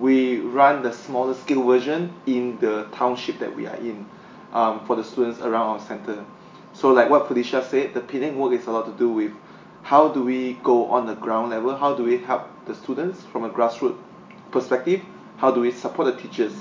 We 0.00 0.38
run 0.40 0.82
the 0.82 0.92
smaller 0.92 1.34
scale 1.34 1.62
version 1.62 2.12
in 2.26 2.58
the 2.58 2.88
township 2.92 3.38
that 3.38 3.54
we 3.54 3.66
are 3.66 3.76
in 3.76 4.06
um, 4.52 4.84
for 4.86 4.96
the 4.96 5.04
students 5.04 5.40
around 5.40 5.66
our 5.66 5.80
center. 5.80 6.24
So 6.72 6.90
like 6.90 7.10
what 7.10 7.28
Felicia 7.28 7.64
said, 7.64 7.94
the 7.94 8.00
Penang 8.00 8.38
work 8.38 8.52
is 8.52 8.66
a 8.66 8.70
lot 8.70 8.86
to 8.86 8.92
do 8.92 9.08
with 9.08 9.32
how 9.82 10.08
do 10.08 10.22
we 10.22 10.54
go 10.62 10.86
on 10.86 11.06
the 11.06 11.14
ground 11.14 11.50
level, 11.50 11.76
how 11.76 11.94
do 11.94 12.04
we 12.04 12.18
help 12.18 12.48
the 12.66 12.74
students 12.74 13.22
from 13.24 13.44
a 13.44 13.50
grassroots 13.50 13.98
perspective, 14.50 15.02
how 15.38 15.50
do 15.50 15.60
we 15.60 15.70
support 15.72 16.14
the 16.14 16.20
teachers 16.20 16.52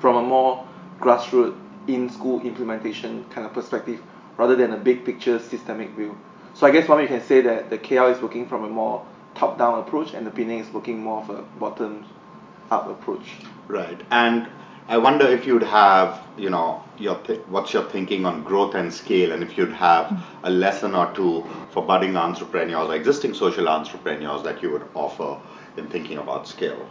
from 0.00 0.16
a 0.16 0.22
more 0.22 0.66
grassroots 0.98 1.58
in-school 1.86 2.40
implementation 2.42 3.24
kind 3.30 3.46
of 3.46 3.52
perspective 3.52 4.00
rather 4.36 4.56
than 4.56 4.72
a 4.72 4.76
big 4.76 5.04
picture 5.04 5.38
systemic 5.38 5.90
view. 5.90 6.16
So 6.54 6.66
I 6.66 6.70
guess 6.70 6.88
one 6.88 6.98
way 6.98 7.04
you 7.04 7.08
can 7.08 7.22
say 7.22 7.40
that 7.42 7.70
the 7.70 7.78
KL 7.78 8.14
is 8.14 8.20
working 8.22 8.46
from 8.46 8.64
a 8.64 8.68
more 8.68 9.06
top-down 9.42 9.80
approach 9.80 10.14
and 10.14 10.24
the 10.24 10.30
Penang 10.30 10.60
is 10.60 10.72
looking 10.72 11.02
more 11.02 11.20
of 11.22 11.30
a 11.30 11.42
bottom-up 11.58 12.88
approach. 12.88 13.26
Right. 13.66 14.00
And 14.12 14.48
I 14.88 14.98
wonder 14.98 15.26
if 15.26 15.46
you'd 15.46 15.64
have, 15.64 16.22
you 16.38 16.50
know, 16.50 16.84
your 16.96 17.16
th- 17.26 17.40
what's 17.48 17.72
your 17.72 17.84
thinking 17.94 18.24
on 18.24 18.44
growth 18.44 18.76
and 18.76 18.92
scale, 18.92 19.32
and 19.32 19.42
if 19.42 19.56
you'd 19.58 19.72
have 19.72 20.06
a 20.44 20.50
lesson 20.50 20.94
or 20.94 21.12
two 21.14 21.44
for 21.70 21.82
budding 21.84 22.16
entrepreneurs 22.16 22.88
or 22.88 22.94
existing 22.94 23.34
social 23.34 23.68
entrepreneurs 23.68 24.42
that 24.44 24.62
you 24.62 24.70
would 24.70 24.86
offer 24.94 25.40
in 25.76 25.88
thinking 25.88 26.18
about 26.18 26.46
scale. 26.46 26.88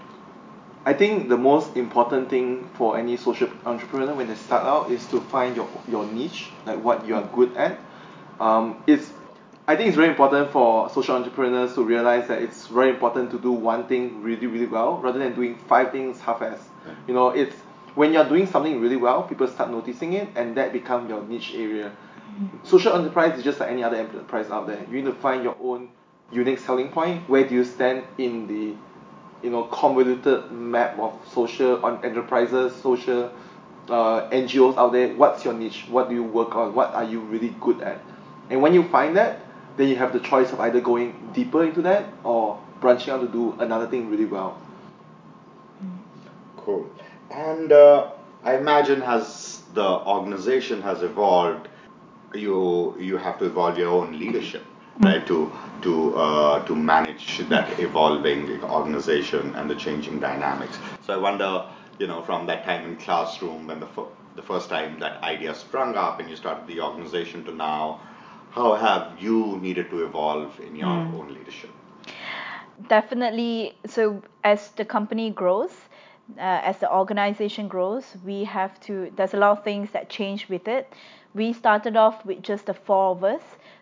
I 0.85 0.93
think 0.93 1.29
the 1.29 1.37
most 1.37 1.77
important 1.77 2.29
thing 2.29 2.67
for 2.73 2.97
any 2.97 3.15
social 3.15 3.49
entrepreneur 3.65 4.15
when 4.15 4.27
they 4.27 4.35
start 4.35 4.65
out 4.65 4.91
is 4.91 5.05
to 5.07 5.21
find 5.21 5.55
your 5.55 5.69
your 5.87 6.05
niche, 6.05 6.49
like 6.65 6.83
what 6.83 7.05
you 7.05 7.15
are 7.15 7.27
good 7.33 7.55
at. 7.55 7.79
Um, 8.39 8.83
it's 8.87 9.11
I 9.71 9.77
think 9.77 9.87
it's 9.87 9.95
very 9.95 10.09
important 10.09 10.51
for 10.51 10.89
social 10.89 11.15
entrepreneurs 11.15 11.75
to 11.75 11.85
realize 11.85 12.27
that 12.27 12.41
it's 12.41 12.67
very 12.67 12.89
important 12.89 13.31
to 13.31 13.39
do 13.39 13.53
one 13.53 13.87
thing 13.87 14.21
really 14.21 14.45
really 14.45 14.65
well 14.65 14.97
rather 14.97 15.17
than 15.17 15.33
doing 15.33 15.55
five 15.69 15.93
things 15.93 16.19
half-ass. 16.19 16.59
You 17.07 17.13
know, 17.13 17.29
it's 17.29 17.55
when 17.95 18.11
you're 18.11 18.27
doing 18.27 18.47
something 18.47 18.81
really 18.81 18.97
well, 18.97 19.23
people 19.23 19.47
start 19.47 19.71
noticing 19.71 20.11
it, 20.11 20.27
and 20.35 20.57
that 20.57 20.73
becomes 20.73 21.09
your 21.09 21.23
niche 21.23 21.53
area. 21.55 21.95
Social 22.65 22.97
enterprise 22.97 23.37
is 23.37 23.45
just 23.45 23.61
like 23.61 23.71
any 23.71 23.81
other 23.81 23.95
enterprise 23.95 24.51
out 24.51 24.67
there. 24.67 24.85
You 24.89 25.01
need 25.01 25.05
to 25.05 25.13
find 25.13 25.41
your 25.41 25.55
own 25.61 25.87
unique 26.33 26.59
selling 26.59 26.89
point. 26.89 27.29
Where 27.29 27.47
do 27.47 27.55
you 27.55 27.63
stand 27.63 28.03
in 28.17 28.47
the 28.47 28.75
you 29.41 29.51
know 29.51 29.63
convoluted 29.63 30.51
map 30.51 30.99
of 30.99 31.17
social 31.31 31.85
enterprises, 32.03 32.75
social 32.75 33.31
uh, 33.87 34.29
NGOs 34.31 34.75
out 34.75 34.91
there. 34.91 35.15
What's 35.15 35.45
your 35.45 35.53
niche? 35.53 35.85
What 35.89 36.09
do 36.09 36.15
you 36.15 36.23
work 36.23 36.57
on? 36.57 36.75
What 36.75 36.93
are 36.93 37.05
you 37.05 37.21
really 37.21 37.55
good 37.61 37.79
at? 37.79 38.01
And 38.49 38.61
when 38.61 38.73
you 38.73 38.83
find 38.89 39.15
that, 39.15 39.39
then 39.77 39.87
you 39.87 39.95
have 39.95 40.13
the 40.13 40.19
choice 40.19 40.51
of 40.51 40.59
either 40.59 40.81
going 40.81 41.31
deeper 41.33 41.63
into 41.63 41.81
that 41.83 42.13
or 42.23 42.59
branching 42.79 43.13
out 43.13 43.21
to 43.21 43.27
do 43.27 43.55
another 43.59 43.87
thing 43.87 44.09
really 44.09 44.25
well. 44.25 44.57
Cool. 46.57 46.89
And 47.29 47.71
uh, 47.71 48.11
I 48.43 48.57
imagine 48.57 49.01
as 49.01 49.61
the 49.73 49.83
organization 49.83 50.81
has 50.81 51.03
evolved, 51.03 51.67
you 52.33 52.95
you 52.99 53.17
have 53.17 53.37
to 53.39 53.45
evolve 53.45 53.77
your 53.77 53.89
own 53.89 54.17
leadership 54.17 54.63
right, 54.99 55.25
to 55.27 55.51
to 55.81 56.15
uh, 56.15 56.65
to 56.65 56.75
manage 56.75 57.39
that 57.49 57.79
evolving 57.79 58.63
organization 58.63 59.53
and 59.55 59.69
the 59.69 59.75
changing 59.75 60.19
dynamics. 60.19 60.77
So 61.05 61.13
I 61.13 61.17
wonder, 61.17 61.65
you 61.99 62.07
know, 62.07 62.21
from 62.21 62.45
that 62.47 62.63
time 62.65 62.85
in 62.87 62.95
classroom 62.97 63.67
when 63.67 63.79
the 63.79 63.87
f- 63.87 64.11
the 64.35 64.41
first 64.41 64.69
time 64.69 64.99
that 64.99 65.21
idea 65.23 65.53
sprung 65.53 65.95
up 65.95 66.19
and 66.19 66.29
you 66.29 66.35
started 66.35 66.67
the 66.67 66.79
organization 66.81 67.43
to 67.45 67.53
now, 67.53 67.99
how 68.51 68.75
have 68.75 69.19
you 69.19 69.57
needed 69.61 69.89
to 69.89 70.05
evolve 70.05 70.59
in 70.59 70.75
your 70.75 70.87
mm. 70.87 71.19
own 71.19 71.33
leadership? 71.33 71.69
Definitely. 72.87 73.75
So 73.85 74.21
as 74.43 74.71
the 74.71 74.85
company 74.85 75.29
grows, 75.29 75.71
uh, 76.37 76.61
as 76.63 76.77
the 76.79 76.91
organization 76.93 77.67
grows, 77.67 78.05
we 78.23 78.43
have 78.45 78.79
to. 78.81 79.11
There's 79.15 79.33
a 79.33 79.37
lot 79.37 79.57
of 79.57 79.63
things 79.63 79.91
that 79.91 80.09
change 80.09 80.49
with 80.49 80.67
it. 80.67 80.91
We 81.33 81.53
started 81.53 81.95
off 81.95 82.25
with 82.25 82.41
just 82.41 82.65
the 82.65 82.73
four 82.73 83.11
of 83.11 83.23
us 83.23 83.41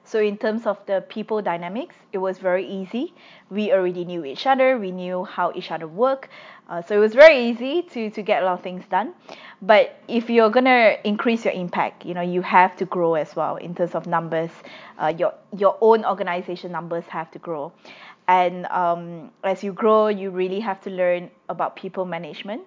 so 0.10 0.20
in 0.20 0.38
terms 0.38 0.66
of 0.66 0.84
the 0.88 1.06
people 1.08 1.40
dynamics, 1.40 1.96
it 2.12 2.18
was 2.18 2.40
very 2.40 2.68
easy. 2.68 3.14
We 3.52 3.72
already 3.72 4.06
knew 4.06 4.26
each 4.26 4.48
other. 4.48 4.80
We 4.80 4.90
knew 4.90 5.24
how 5.24 5.52
each 5.54 5.70
other 5.70 5.88
work. 5.88 6.30
Uh, 6.68 6.82
so 6.82 6.96
it 6.96 7.00
was 7.00 7.14
very 7.14 7.48
easy 7.48 7.84
to, 7.84 8.10
to 8.10 8.24
get 8.24 8.42
a 8.42 8.46
lot 8.48 8.54
of 8.54 8.62
things 8.62 8.84
done. 8.90 9.14
But 9.62 10.02
if 10.08 10.28
you're 10.28 10.50
gonna 10.50 10.96
increase 11.04 11.46
your 11.46 11.54
impact, 11.54 12.06
you 12.06 12.16
know, 12.16 12.22
you 12.22 12.42
have 12.42 12.76
to 12.78 12.86
grow 12.86 13.14
as 13.14 13.36
well 13.36 13.58
in 13.58 13.76
terms 13.76 13.94
of 13.94 14.08
numbers. 14.08 14.50
Uh, 14.98 15.14
your 15.16 15.34
your 15.56 15.78
own 15.80 16.04
organization 16.04 16.72
numbers 16.72 17.06
have 17.08 17.30
to 17.32 17.40
grow, 17.40 17.72
and 18.30 18.68
um, 18.68 19.32
as 19.44 19.64
you 19.64 19.74
grow, 19.74 20.08
you 20.08 20.30
really 20.30 20.60
have 20.60 20.80
to 20.82 20.92
learn 20.92 21.32
about 21.50 21.76
people 21.76 22.06
management. 22.06 22.62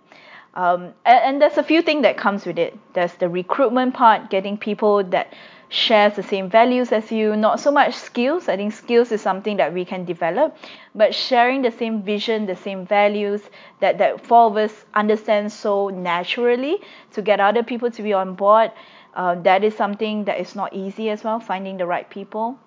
Um, 0.54 0.92
and, 1.06 1.20
and 1.24 1.40
there's 1.40 1.56
a 1.56 1.62
few 1.62 1.82
things 1.82 2.02
that 2.02 2.16
comes 2.16 2.44
with 2.44 2.58
it. 2.58 2.76
There's 2.94 3.14
the 3.14 3.28
recruitment 3.28 3.94
part, 3.94 4.28
getting 4.28 4.58
people 4.58 5.04
that 5.04 5.32
shares 5.68 6.16
the 6.16 6.22
same 6.24 6.50
values 6.50 6.90
as 6.90 7.12
you, 7.12 7.36
not 7.36 7.60
so 7.60 7.70
much 7.70 7.94
skills. 7.94 8.48
I 8.48 8.56
think 8.56 8.72
skills 8.72 9.12
is 9.12 9.20
something 9.20 9.56
that 9.58 9.72
we 9.72 9.84
can 9.84 10.04
develop, 10.04 10.56
but 10.96 11.14
sharing 11.14 11.62
the 11.62 11.70
same 11.70 12.02
vision, 12.02 12.46
the 12.46 12.56
same 12.56 12.84
values 12.84 13.40
that, 13.78 13.98
that 13.98 14.26
four 14.26 14.46
of 14.46 14.56
us 14.56 14.84
understand 14.94 15.52
so 15.52 15.90
naturally 15.90 16.78
to 17.12 17.22
get 17.22 17.38
other 17.38 17.62
people 17.62 17.88
to 17.92 18.02
be 18.02 18.12
on 18.12 18.34
board. 18.34 18.72
Uh, 19.14 19.36
that 19.42 19.62
is 19.62 19.76
something 19.76 20.24
that 20.24 20.40
is 20.40 20.56
not 20.56 20.74
easy 20.74 21.08
as 21.08 21.22
well, 21.22 21.38
finding 21.38 21.76
the 21.76 21.86
right 21.86 22.10
people. 22.10 22.58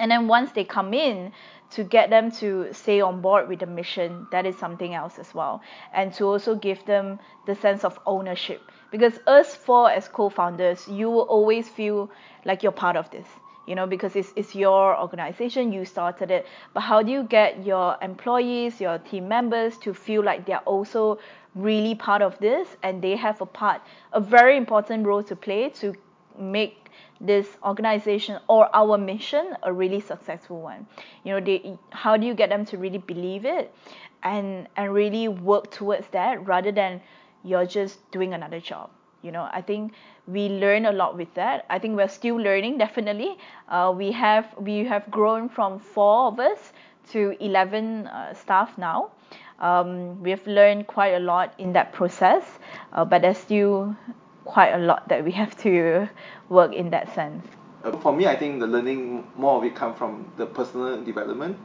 And 0.00 0.10
then 0.10 0.26
once 0.26 0.50
they 0.52 0.64
come 0.64 0.92
in, 0.92 1.32
to 1.74 1.82
get 1.82 2.08
them 2.08 2.30
to 2.30 2.68
stay 2.72 3.00
on 3.00 3.20
board 3.20 3.48
with 3.48 3.58
the 3.58 3.66
mission, 3.66 4.26
that 4.30 4.46
is 4.46 4.56
something 4.56 4.94
else 4.94 5.18
as 5.18 5.34
well. 5.34 5.60
And 5.92 6.12
to 6.14 6.24
also 6.24 6.54
give 6.54 6.84
them 6.86 7.18
the 7.46 7.56
sense 7.56 7.84
of 7.84 7.98
ownership. 8.06 8.60
Because 8.92 9.18
us 9.26 9.56
four 9.56 9.90
as 9.90 10.06
co-founders, 10.06 10.86
you 10.86 11.10
will 11.10 11.22
always 11.22 11.68
feel 11.68 12.10
like 12.44 12.62
you're 12.62 12.70
part 12.72 12.96
of 12.96 13.10
this. 13.10 13.26
You 13.66 13.74
know, 13.74 13.86
because 13.86 14.14
it's, 14.14 14.32
it's 14.36 14.54
your 14.54 14.96
organization, 14.96 15.72
you 15.72 15.84
started 15.84 16.30
it. 16.30 16.46
But 16.74 16.80
how 16.80 17.02
do 17.02 17.10
you 17.10 17.24
get 17.24 17.64
your 17.66 17.96
employees, 18.02 18.80
your 18.80 18.98
team 18.98 19.26
members 19.26 19.76
to 19.78 19.94
feel 19.94 20.22
like 20.22 20.46
they're 20.46 20.58
also 20.58 21.18
really 21.54 21.94
part 21.94 22.22
of 22.22 22.38
this 22.38 22.68
and 22.82 23.02
they 23.02 23.16
have 23.16 23.40
a 23.40 23.46
part, 23.46 23.80
a 24.12 24.20
very 24.20 24.56
important 24.56 25.06
role 25.06 25.22
to 25.24 25.34
play 25.34 25.70
to 25.70 25.94
make 26.38 26.83
this 27.20 27.46
organization 27.64 28.38
or 28.48 28.68
our 28.74 28.98
mission 28.98 29.56
a 29.62 29.72
really 29.72 30.00
successful 30.00 30.60
one? 30.60 30.86
You 31.24 31.32
know 31.32 31.40
they 31.40 31.78
how 31.90 32.16
do 32.16 32.26
you 32.26 32.34
get 32.34 32.48
them 32.50 32.64
to 32.66 32.78
really 32.78 32.98
believe 32.98 33.44
it 33.44 33.74
and 34.22 34.68
and 34.76 34.92
really 34.92 35.28
work 35.28 35.70
towards 35.70 36.06
that 36.08 36.46
rather 36.46 36.72
than 36.72 37.00
you're 37.42 37.66
just 37.66 38.10
doing 38.10 38.34
another 38.34 38.60
job? 38.60 38.90
You 39.22 39.32
know 39.32 39.48
i 39.52 39.62
think 39.62 39.94
we 40.26 40.48
learn 40.48 40.86
a 40.86 40.92
lot 40.92 41.16
with 41.16 41.32
that. 41.34 41.66
I 41.68 41.78
think 41.78 41.96
we're 41.96 42.08
still 42.08 42.36
learning 42.36 42.78
definitely. 42.78 43.36
Uh, 43.68 43.92
we 43.96 44.12
have 44.12 44.46
we 44.58 44.84
have 44.84 45.10
grown 45.10 45.48
from 45.48 45.78
four 45.78 46.28
of 46.28 46.40
us 46.40 46.72
to 47.10 47.36
11 47.40 48.06
uh, 48.06 48.34
staff 48.34 48.78
now. 48.78 49.10
Um, 49.58 50.22
we've 50.22 50.46
learned 50.46 50.86
quite 50.86 51.14
a 51.14 51.20
lot 51.20 51.54
in 51.58 51.74
that 51.74 51.92
process 51.92 52.44
uh, 52.92 53.04
but 53.04 53.22
there's 53.22 53.38
still 53.38 53.96
quite 54.44 54.72
a 54.72 54.78
lot 54.78 55.08
that 55.08 55.24
we 55.24 55.32
have 55.32 55.56
to 55.58 56.08
work 56.48 56.72
in 56.72 56.90
that 56.90 57.14
sense 57.14 57.46
uh, 57.84 57.96
for 57.98 58.14
me 58.14 58.26
i 58.26 58.36
think 58.36 58.60
the 58.60 58.66
learning 58.66 59.26
more 59.36 59.58
of 59.58 59.64
it 59.64 59.74
come 59.74 59.94
from 59.94 60.30
the 60.36 60.46
personal 60.46 61.02
development 61.02 61.56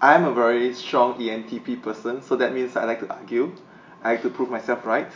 i'm 0.00 0.24
a 0.24 0.32
very 0.32 0.72
strong 0.74 1.14
entp 1.18 1.82
person 1.82 2.22
so 2.22 2.36
that 2.36 2.52
means 2.52 2.76
i 2.76 2.84
like 2.84 3.00
to 3.00 3.08
argue 3.12 3.52
i 4.02 4.12
like 4.12 4.22
to 4.22 4.30
prove 4.30 4.50
myself 4.50 4.84
right 4.86 5.10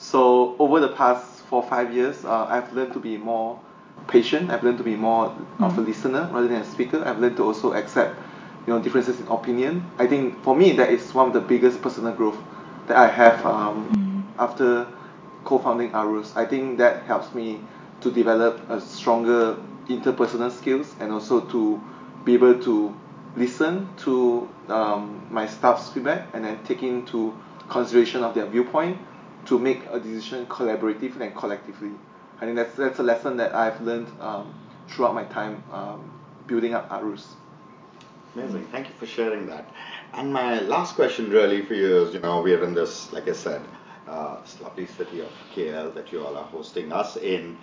so 0.00 0.56
over 0.58 0.80
the 0.80 0.88
past 0.88 1.40
four 1.50 1.62
five 1.62 1.94
years, 1.94 2.24
uh, 2.24 2.46
I've 2.48 2.72
learned 2.72 2.94
to 2.94 2.98
be 2.98 3.18
more 3.18 3.60
patient. 4.08 4.50
I've 4.50 4.64
learned 4.64 4.78
to 4.78 4.84
be 4.84 4.96
more 4.96 5.26
mm-hmm. 5.26 5.64
of 5.64 5.76
a 5.76 5.82
listener 5.82 6.30
rather 6.32 6.48
than 6.48 6.62
a 6.62 6.64
speaker. 6.64 7.04
I've 7.04 7.18
learned 7.18 7.36
to 7.36 7.44
also 7.44 7.74
accept, 7.74 8.16
you 8.66 8.72
know, 8.72 8.80
differences 8.80 9.20
in 9.20 9.28
opinion. 9.28 9.84
I 9.98 10.06
think 10.06 10.42
for 10.42 10.56
me 10.56 10.72
that 10.72 10.88
is 10.90 11.12
one 11.12 11.26
of 11.26 11.34
the 11.34 11.40
biggest 11.40 11.82
personal 11.82 12.14
growth 12.14 12.38
that 12.86 12.96
I 12.96 13.08
have 13.08 13.44
um, 13.44 13.90
mm-hmm. 13.92 14.40
after 14.40 14.86
co-founding 15.44 15.90
Arus. 15.92 16.36
I 16.36 16.46
think 16.46 16.78
that 16.78 17.04
helps 17.04 17.34
me 17.34 17.60
to 18.00 18.10
develop 18.10 18.68
a 18.70 18.80
stronger 18.80 19.56
interpersonal 19.88 20.50
skills 20.50 20.94
and 21.00 21.12
also 21.12 21.40
to 21.40 21.80
be 22.24 22.34
able 22.34 22.62
to 22.62 22.94
listen 23.36 23.88
to 23.96 24.48
um, 24.68 25.26
my 25.30 25.46
staff's 25.46 25.90
feedback 25.90 26.28
and 26.34 26.44
then 26.44 26.62
take 26.64 26.82
into 26.82 27.34
consideration 27.68 28.22
of 28.22 28.34
their 28.34 28.46
viewpoint 28.46 28.98
to 29.46 29.58
make 29.58 29.84
a 29.90 29.98
decision 29.98 30.46
collaboratively 30.46 31.20
and 31.20 31.34
collectively. 31.34 31.92
I 32.40 32.44
think 32.44 32.56
that's 32.56 32.74
that's 32.74 32.98
a 32.98 33.02
lesson 33.02 33.36
that 33.36 33.54
I've 33.54 33.80
learned 33.82 34.08
um, 34.20 34.54
throughout 34.88 35.14
my 35.14 35.24
time 35.24 35.62
um, 35.72 36.10
building 36.46 36.74
up 36.74 36.88
Arus. 36.90 37.26
Amazing. 38.34 38.66
Thank 38.70 38.88
you 38.88 38.94
for 38.94 39.06
sharing 39.06 39.46
that. 39.46 39.68
And 40.12 40.32
my 40.32 40.60
last 40.60 40.94
question, 40.94 41.30
really, 41.30 41.64
for 41.64 41.74
you 41.74 42.02
is, 42.02 42.14
you 42.14 42.20
know, 42.20 42.40
we're 42.42 42.62
in 42.62 42.74
this, 42.74 43.12
like 43.12 43.28
I 43.28 43.32
said, 43.32 43.60
uh, 44.10 44.44
city 44.44 45.20
of 45.20 45.30
KL 45.54 45.94
that 45.94 46.12
you 46.12 46.24
all 46.24 46.36
are 46.36 46.44
hosting 46.44 46.92
us 46.92 47.16
in, 47.16 47.56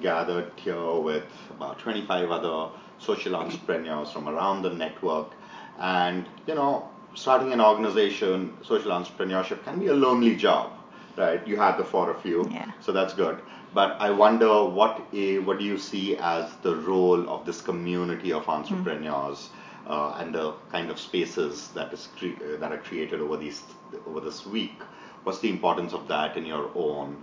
gathered 0.00 0.52
here 0.56 0.94
with 0.96 1.24
about 1.50 1.78
25 1.78 2.30
other 2.30 2.72
social 2.98 3.36
entrepreneurs 3.36 4.10
from 4.10 4.28
around 4.28 4.62
the 4.62 4.70
network. 4.70 5.32
And, 5.78 6.26
you 6.46 6.54
know, 6.54 6.88
starting 7.14 7.52
an 7.52 7.60
organization, 7.60 8.56
social 8.62 8.90
entrepreneurship 8.90 9.64
can 9.64 9.78
be 9.78 9.88
a 9.88 9.94
lonely 9.94 10.36
job 10.36 10.72
right? 11.16 11.46
You 11.46 11.56
had 11.56 11.76
the 11.76 11.84
four 11.84 12.10
of 12.10 12.24
you, 12.24 12.48
yeah. 12.50 12.70
so 12.80 12.92
that's 12.92 13.14
good. 13.14 13.40
But 13.74 13.96
I 14.00 14.10
wonder 14.10 14.64
what 14.64 15.02
a, 15.12 15.38
what 15.38 15.58
do 15.58 15.64
you 15.64 15.78
see 15.78 16.16
as 16.16 16.52
the 16.62 16.76
role 16.76 17.28
of 17.28 17.46
this 17.46 17.60
community 17.60 18.32
of 18.32 18.48
entrepreneurs 18.48 19.50
mm. 19.86 19.90
uh, 19.90 20.16
and 20.18 20.34
the 20.34 20.52
kind 20.70 20.90
of 20.90 20.98
spaces 20.98 21.68
that 21.68 21.92
is 21.92 22.08
cre- 22.16 22.56
that 22.58 22.72
are 22.72 22.78
created 22.78 23.20
over 23.20 23.36
these 23.36 23.62
over 24.06 24.20
this 24.20 24.44
week? 24.46 24.78
What's 25.24 25.38
the 25.38 25.50
importance 25.50 25.92
of 25.92 26.08
that 26.08 26.36
in 26.36 26.46
your 26.46 26.70
own 26.74 27.22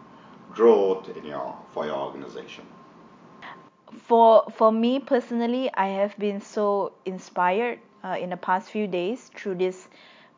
growth 0.54 1.16
in 1.18 1.26
your 1.26 1.56
for 1.72 1.86
your 1.86 1.98
organization? 1.98 2.66
For 4.08 4.44
for 4.56 4.72
me 4.72 5.00
personally, 5.00 5.70
I 5.74 5.88
have 5.88 6.18
been 6.18 6.42
so 6.42 6.94
inspired 7.06 7.80
uh, 8.04 8.18
in 8.20 8.30
the 8.30 8.38
past 8.38 8.70
few 8.70 8.88
days 8.88 9.32
through 9.36 9.56
this 9.56 9.88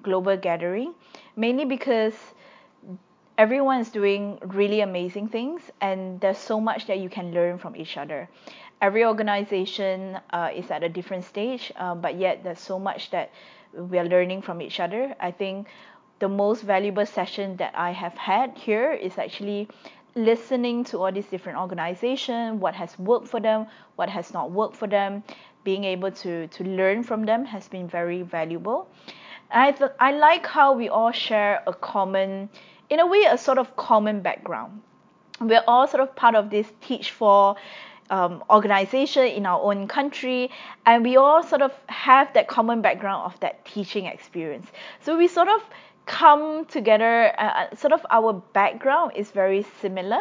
global 0.01 0.38
gathering, 0.38 0.94
mainly 1.36 1.65
because 1.65 2.15
everyone 3.38 3.80
is 3.80 3.89
doing 3.89 4.38
really 4.48 4.82
amazing 4.82 5.27
things 5.27 5.62
and 5.82 6.20
there's 6.22 6.38
so 6.38 6.60
much 6.60 6.86
that 6.88 7.00
you 7.00 7.10
can 7.10 7.34
learn 7.34 7.57
from 7.57 7.75
each 7.75 7.98
other 7.98 8.29
every 8.81 9.05
organization 9.05 10.20
uh, 10.31 10.50
is 10.53 10.70
at 10.70 10.83
a 10.83 10.90
different 10.90 11.24
stage 11.24 11.72
uh, 11.77 11.96
but 11.96 12.16
yet 12.18 12.44
there's 12.44 12.59
so 12.59 12.77
much 12.77 13.09
that 13.12 13.31
we 13.74 13.98
are 13.98 14.05
learning 14.05 14.42
from 14.42 14.62
each 14.62 14.79
other 14.79 15.16
i 15.20 15.31
think 15.31 15.68
the 16.22 16.29
most 16.29 16.62
valuable 16.62 17.05
session 17.05 17.57
that 17.57 17.74
i 17.75 17.92
have 17.92 18.18
had 18.18 18.57
here 18.57 18.94
is 18.94 19.18
actually 19.18 19.68
listening 20.16 20.84
to 20.84 20.98
all 20.98 21.12
these 21.12 21.25
different 21.25 21.57
organizations 21.57 22.60
what 22.62 22.74
has 22.74 22.98
worked 22.98 23.27
for 23.27 23.40
them 23.40 23.68
what 23.98 24.10
has 24.10 24.34
not 24.34 24.51
worked 24.51 24.75
for 24.75 24.88
them 24.88 25.24
being 25.64 25.84
able 25.84 26.12
to 26.12 26.48
to 26.48 26.64
learn 26.64 27.03
from 27.03 27.25
them 27.25 27.44
has 27.46 27.68
been 27.68 27.88
very 27.88 28.22
valuable 28.22 28.88
I, 29.53 29.72
th- 29.72 29.92
I 30.00 30.12
like 30.14 30.48
how 30.48 30.74
we 30.74 30.88
all 30.88 31.12
share 31.12 31.62
a 31.68 31.74
common 31.74 32.50
in 32.90 33.00
a 33.00 33.05
way 33.07 33.24
a 33.24 33.38
sort 33.38 33.57
of 33.57 33.75
common 33.75 34.22
background. 34.22 34.81
We're 35.40 35.64
all 35.68 35.88
sort 35.88 36.01
of 36.01 36.16
part 36.16 36.36
of 36.36 36.50
this 36.50 36.68
Teach 36.81 37.12
for 37.12 37.55
um, 38.10 38.44
organization 38.50 39.25
in 39.25 39.46
our 39.46 39.62
own 39.62 39.88
country, 39.88 40.51
and 40.86 41.03
we 41.03 41.18
all 41.18 41.42
sort 41.44 41.62
of 41.62 41.72
have 41.88 42.34
that 42.34 42.48
common 42.48 42.81
background 42.81 43.34
of 43.34 43.40
that 43.40 43.66
teaching 43.66 44.05
experience. 44.05 44.68
So 45.01 45.18
we 45.18 45.27
sort 45.27 45.48
of 45.48 45.64
come 46.05 46.66
together, 46.66 47.33
uh, 47.40 47.66
uh 47.72 47.75
sort 47.75 47.94
of 47.94 48.05
our 48.09 48.33
background 48.53 49.14
is 49.16 49.31
very 49.31 49.66
similar. 49.81 50.20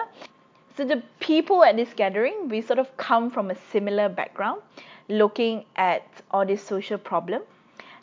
So 0.76 0.84
the 0.84 1.02
people 1.18 1.64
at 1.64 1.76
this 1.76 1.92
gathering, 1.94 2.48
we 2.48 2.60
sort 2.62 2.78
of 2.78 2.96
come 2.96 3.30
from 3.30 3.50
a 3.50 3.56
similar 3.72 4.08
background, 4.08 4.62
looking 5.08 5.64
at 5.76 6.06
all 6.30 6.46
these 6.46 6.62
social 6.62 6.98
problems 6.98 7.44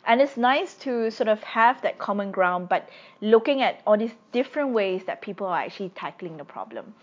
and 0.08 0.22
it's 0.22 0.38
nice 0.38 0.74
to 0.74 1.10
sort 1.10 1.28
of 1.28 1.42
have 1.42 1.80
that 1.82 1.98
common 1.98 2.30
ground 2.30 2.68
but 2.68 2.88
looking 3.20 3.62
at 3.62 3.82
all 3.86 3.96
these 3.96 4.14
different 4.32 4.70
ways 4.70 5.04
that 5.04 5.20
people 5.20 5.46
are 5.46 5.58
actually 5.58 5.90
tackling 5.90 6.36
the 6.36 6.44
problem 6.44 6.94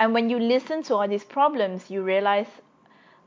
and 0.00 0.12
when 0.12 0.28
you 0.30 0.38
listen 0.38 0.82
to 0.82 0.94
all 0.94 1.06
these 1.06 1.24
problems 1.24 1.90
you 1.90 2.02
realize 2.02 2.48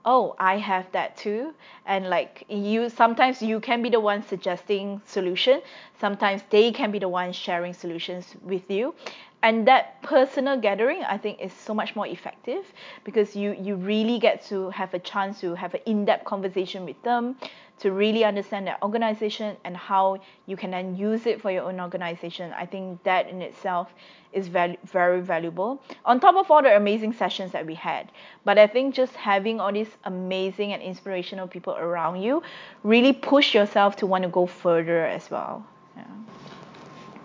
oh 0.08 0.36
i 0.40 0.58
have 0.58 0.86
that 0.94 1.16
too. 1.18 1.54
And 1.86 2.10
like 2.10 2.44
you 2.50 2.90
sometimes 2.90 3.42
you 3.42 3.60
can 3.60 3.82
be 3.82 3.90
the 3.90 4.00
one 4.00 4.24
suggesting 4.24 5.02
solution. 5.06 5.62
Sometimes 6.00 6.42
they 6.50 6.72
can 6.72 6.92
be 6.92 7.00
the 7.00 7.10
one 7.10 7.32
sharing 7.34 7.74
solutions 7.74 8.36
with 8.44 8.70
you 8.72 8.96
and 9.44 9.68
that 9.68 10.02
personal 10.02 10.60
gathering 10.60 11.04
i 11.04 11.18
think 11.18 11.40
is 11.40 11.54
so 11.54 11.74
much 11.74 11.96
more 11.96 12.08
effective 12.08 12.66
because 13.04 13.36
you 13.36 13.56
you 13.60 13.76
really 13.76 14.20
get 14.20 14.44
to 14.44 14.70
have 14.72 14.94
a 14.94 15.00
chance 15.00 15.40
to 15.40 15.54
have 15.56 15.74
an 15.74 15.82
in-depth 15.86 16.26
conversation 16.26 16.86
with 16.86 17.02
them 17.04 17.36
to 17.80 17.92
really 17.92 18.24
understand 18.24 18.66
their 18.66 18.78
organization 18.84 19.56
and 19.64 19.78
how 19.78 20.18
you 20.48 20.58
can 20.58 20.72
then 20.72 20.96
use 20.96 21.28
it 21.28 21.42
for 21.42 21.52
your 21.52 21.64
own 21.64 21.80
organization. 21.80 22.52
I 22.54 22.66
think 22.66 23.04
that 23.04 23.30
in 23.30 23.42
itself 23.42 23.94
is 24.34 24.48
very 24.48 24.78
very 24.84 25.22
valuable. 25.22 25.82
On 26.06 26.20
top 26.20 26.36
of 26.36 26.50
all 26.52 26.62
the 26.62 26.76
amazing 26.76 27.14
sessions 27.14 27.52
that 27.52 27.66
we 27.66 27.76
had. 27.76 28.12
But 28.46 28.58
i 28.58 28.68
think 28.68 28.96
just 28.96 29.14
having 29.14 29.60
all 29.60 29.72
these 29.72 29.90
amazing 30.06 30.74
and 30.74 30.82
inspirational 30.82 31.48
people 31.48 31.74
around 31.74 32.22
you 32.22 32.42
really 32.84 33.14
push 33.14 33.54
yourself 33.54 33.96
to 33.98 34.08
want 34.08 34.24
to 34.24 34.30
go 34.30 34.46
further 34.46 35.06
as 35.06 35.30
well. 35.30 35.66
Yeah. 35.96 36.04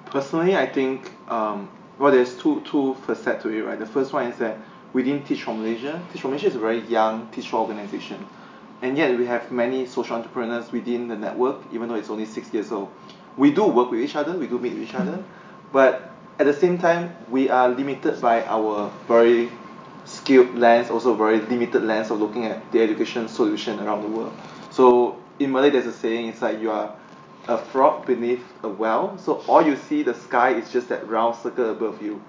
personally 0.06 0.56
i 0.56 0.66
think 0.66 1.10
um, 1.28 1.68
well, 1.98 2.12
there's 2.12 2.36
two 2.36 2.60
two 2.62 2.94
facets 3.06 3.42
to 3.42 3.48
it, 3.48 3.62
right? 3.62 3.78
The 3.78 3.86
first 3.86 4.12
one 4.12 4.26
is 4.26 4.38
that 4.38 4.58
within 4.92 5.22
Teach 5.22 5.42
for 5.42 5.54
Malaysia, 5.54 6.02
Teach 6.12 6.22
for 6.22 6.28
Malaysia 6.28 6.46
is 6.46 6.56
a 6.56 6.60
very 6.60 6.80
young 6.80 7.28
teacher 7.28 7.56
organization, 7.56 8.26
and 8.82 8.96
yet 8.96 9.16
we 9.18 9.26
have 9.26 9.50
many 9.50 9.86
social 9.86 10.16
entrepreneurs 10.16 10.72
within 10.72 11.08
the 11.08 11.16
network, 11.16 11.58
even 11.72 11.88
though 11.88 11.94
it's 11.94 12.10
only 12.10 12.26
six 12.26 12.52
years 12.52 12.72
old. 12.72 12.90
We 13.36 13.50
do 13.50 13.64
work 13.66 13.90
with 13.90 14.00
each 14.00 14.16
other, 14.16 14.36
we 14.36 14.46
do 14.46 14.58
meet 14.58 14.74
with 14.74 14.82
each 14.82 14.94
other, 14.94 15.22
but 15.72 16.10
at 16.38 16.46
the 16.46 16.54
same 16.54 16.78
time, 16.78 17.14
we 17.30 17.48
are 17.50 17.68
limited 17.68 18.20
by 18.20 18.44
our 18.44 18.90
very 19.06 19.50
skilled 20.04 20.54
lens, 20.56 20.90
also 20.90 21.14
very 21.14 21.40
limited 21.40 21.82
lens 21.82 22.10
of 22.10 22.20
looking 22.20 22.46
at 22.46 22.72
the 22.72 22.80
education 22.82 23.28
solution 23.28 23.78
around 23.80 24.02
the 24.02 24.08
world. 24.08 24.34
So 24.70 25.18
in 25.38 25.52
Malay, 25.52 25.70
there's 25.70 25.86
a 25.86 25.92
saying, 25.92 26.28
it's 26.28 26.42
like 26.42 26.60
you 26.60 26.70
are 26.70 26.96
a 27.48 27.58
frog 27.58 28.06
beneath 28.06 28.44
a 28.62 28.68
well. 28.68 29.18
So 29.18 29.42
all 29.48 29.64
you 29.66 29.76
see 29.76 30.02
the 30.02 30.14
sky 30.14 30.54
is 30.54 30.72
just 30.72 30.88
that 30.88 31.08
round 31.08 31.36
circle 31.36 31.70
above 31.70 32.02
you. 32.02 32.22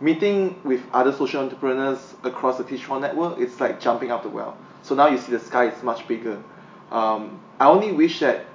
Meeting 0.00 0.60
with 0.64 0.82
other 0.92 1.12
social 1.12 1.42
entrepreneurs 1.42 2.14
across 2.24 2.58
the 2.58 2.64
Teach 2.64 2.88
network, 2.88 3.38
it's 3.38 3.60
like 3.60 3.80
jumping 3.80 4.10
out 4.10 4.24
the 4.24 4.28
well. 4.28 4.56
So 4.82 4.96
now 4.96 5.06
you 5.08 5.18
see 5.18 5.30
the 5.30 5.38
sky 5.38 5.68
is 5.68 5.82
much 5.82 6.08
bigger. 6.08 6.42
Um, 6.90 7.40
I 7.60 7.66
only 7.66 7.92
wish 7.92 8.18
that 8.20 8.46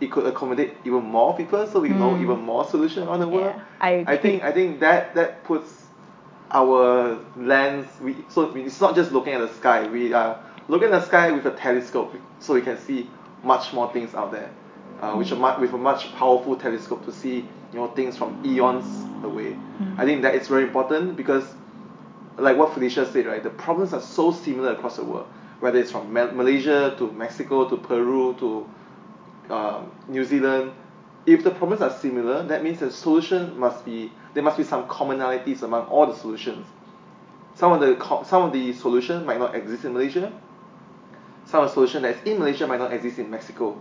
it 0.00 0.12
could 0.12 0.26
accommodate 0.26 0.74
even 0.84 1.02
more 1.02 1.36
people, 1.36 1.66
so 1.66 1.80
we 1.80 1.88
mm. 1.88 1.98
know 1.98 2.20
even 2.20 2.40
more 2.40 2.64
solutions 2.64 3.08
on 3.08 3.18
the 3.18 3.26
world. 3.26 3.54
Yeah, 3.56 3.64
I, 3.80 4.04
I 4.06 4.16
think 4.16 4.42
I 4.44 4.52
think 4.52 4.80
that 4.80 5.14
that 5.16 5.44
puts 5.44 5.86
our 6.52 7.18
lens. 7.36 7.88
We, 8.00 8.16
so 8.28 8.54
it's 8.54 8.80
not 8.80 8.94
just 8.94 9.10
looking 9.10 9.32
at 9.32 9.40
the 9.40 9.52
sky. 9.54 9.88
We 9.88 10.12
are 10.12 10.40
looking 10.68 10.88
at 10.92 11.00
the 11.00 11.06
sky 11.06 11.32
with 11.32 11.46
a 11.46 11.50
telescope, 11.50 12.14
so 12.38 12.54
we 12.54 12.62
can 12.62 12.78
see 12.78 13.10
much 13.42 13.72
more 13.72 13.92
things 13.92 14.14
out 14.14 14.30
there 14.30 14.50
uh, 15.02 15.14
which 15.14 15.32
a 15.32 15.36
with 15.60 15.72
a 15.72 15.78
much 15.78 16.14
powerful 16.14 16.56
telescope 16.56 17.04
to 17.04 17.12
see 17.12 17.36
you 17.72 17.78
know 17.78 17.88
things 17.88 18.16
from 18.16 18.40
eons 18.46 18.86
away. 19.24 19.52
Mm. 19.80 19.98
I 19.98 20.04
think 20.04 20.22
that 20.22 20.34
it's 20.34 20.48
very 20.48 20.62
important 20.62 21.16
because 21.16 21.44
like 22.38 22.56
what 22.56 22.72
Felicia 22.72 23.10
said, 23.10 23.26
right? 23.26 23.42
The 23.42 23.50
problems 23.50 23.92
are 23.92 24.00
so 24.00 24.30
similar 24.30 24.72
across 24.72 24.96
the 24.96 25.04
world, 25.04 25.26
whether 25.60 25.78
it's 25.78 25.90
from 25.90 26.12
Malaysia 26.12 26.94
to 26.98 27.10
Mexico 27.12 27.68
to 27.68 27.76
Peru 27.76 28.34
to 28.38 29.52
um, 29.52 29.92
New 30.08 30.24
Zealand. 30.24 30.72
If 31.26 31.44
the 31.44 31.50
problems 31.50 31.82
are 31.82 31.90
similar, 31.90 32.42
that 32.44 32.64
means 32.64 32.80
the 32.80 32.90
solution 32.90 33.58
must 33.58 33.84
be 33.84 34.12
there 34.34 34.42
must 34.42 34.56
be 34.56 34.64
some 34.64 34.88
commonalities 34.88 35.62
among 35.62 35.86
all 35.86 36.06
the 36.06 36.16
solutions. 36.16 36.66
Some 37.54 37.72
of 37.72 37.80
the 37.80 38.24
some 38.24 38.44
of 38.44 38.52
the 38.52 38.72
solutions 38.72 39.26
might 39.26 39.38
not 39.38 39.54
exist 39.54 39.84
in 39.84 39.92
Malaysia. 39.92 40.32
Some 41.44 41.64
of 41.64 41.70
the 41.70 41.74
solution 41.74 42.02
that's 42.02 42.22
in 42.24 42.38
Malaysia 42.38 42.66
might 42.66 42.78
not 42.78 42.92
exist 42.92 43.18
in 43.18 43.28
Mexico. 43.28 43.80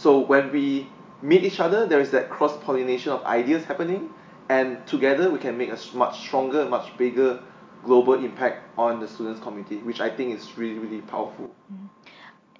So 0.00 0.18
when 0.18 0.50
we 0.50 0.88
meet 1.20 1.44
each 1.44 1.60
other, 1.60 1.84
there 1.84 2.00
is 2.00 2.10
that 2.12 2.30
cross 2.30 2.56
pollination 2.64 3.12
of 3.12 3.22
ideas 3.24 3.64
happening, 3.66 4.08
and 4.48 4.86
together 4.86 5.30
we 5.30 5.38
can 5.38 5.58
make 5.58 5.68
a 5.68 5.78
much 5.92 6.20
stronger, 6.20 6.64
much 6.64 6.96
bigger 6.96 7.38
global 7.84 8.14
impact 8.14 8.64
on 8.78 8.98
the 9.00 9.06
students 9.06 9.40
community, 9.40 9.76
which 9.76 10.00
I 10.00 10.08
think 10.08 10.34
is 10.34 10.56
really, 10.56 10.78
really 10.78 11.02
powerful. 11.02 11.50
Mm-hmm. 11.70 11.86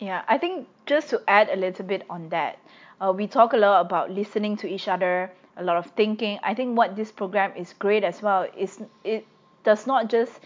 Yeah, 0.01 0.23
I 0.29 0.37
think 0.37 0.69
just 0.85 1.09
to 1.11 1.23
add 1.27 1.49
a 1.49 1.57
little 1.57 1.87
bit 1.87 2.05
on 2.11 2.29
that, 2.29 2.59
uh, 3.01 3.11
we 3.17 3.27
talk 3.27 3.55
a 3.55 3.57
lot 3.57 3.81
about 3.81 4.11
listening 4.11 4.59
to 4.59 4.69
each 4.69 4.87
other, 4.87 5.33
a 5.57 5.65
lot 5.65 5.79
of 5.79 5.87
thinking. 5.97 6.39
I 6.43 6.53
think 6.53 6.77
what 6.77 6.95
this 6.95 7.11
program 7.11 7.57
is 7.57 7.73
great 7.73 8.05
as 8.05 8.21
well 8.21 8.47
is 8.55 8.83
it 9.03 9.27
does 9.65 9.87
not 9.87 10.11
just 10.11 10.41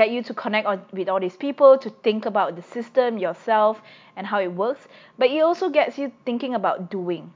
get 0.00 0.10
you 0.14 0.22
to 0.22 0.34
connect 0.42 0.66
with 0.92 1.08
all 1.08 1.20
these 1.26 1.38
people, 1.46 1.70
to 1.84 1.90
think 2.06 2.26
about 2.32 2.54
the 2.58 2.62
system, 2.76 3.18
yourself, 3.26 3.74
and 4.16 4.26
how 4.32 4.38
it 4.48 4.52
works, 4.64 4.82
but 5.18 5.26
it 5.30 5.40
also 5.48 5.66
gets 5.78 5.98
you 5.98 6.12
thinking 6.24 6.54
about 6.54 6.90
doing 6.90 7.32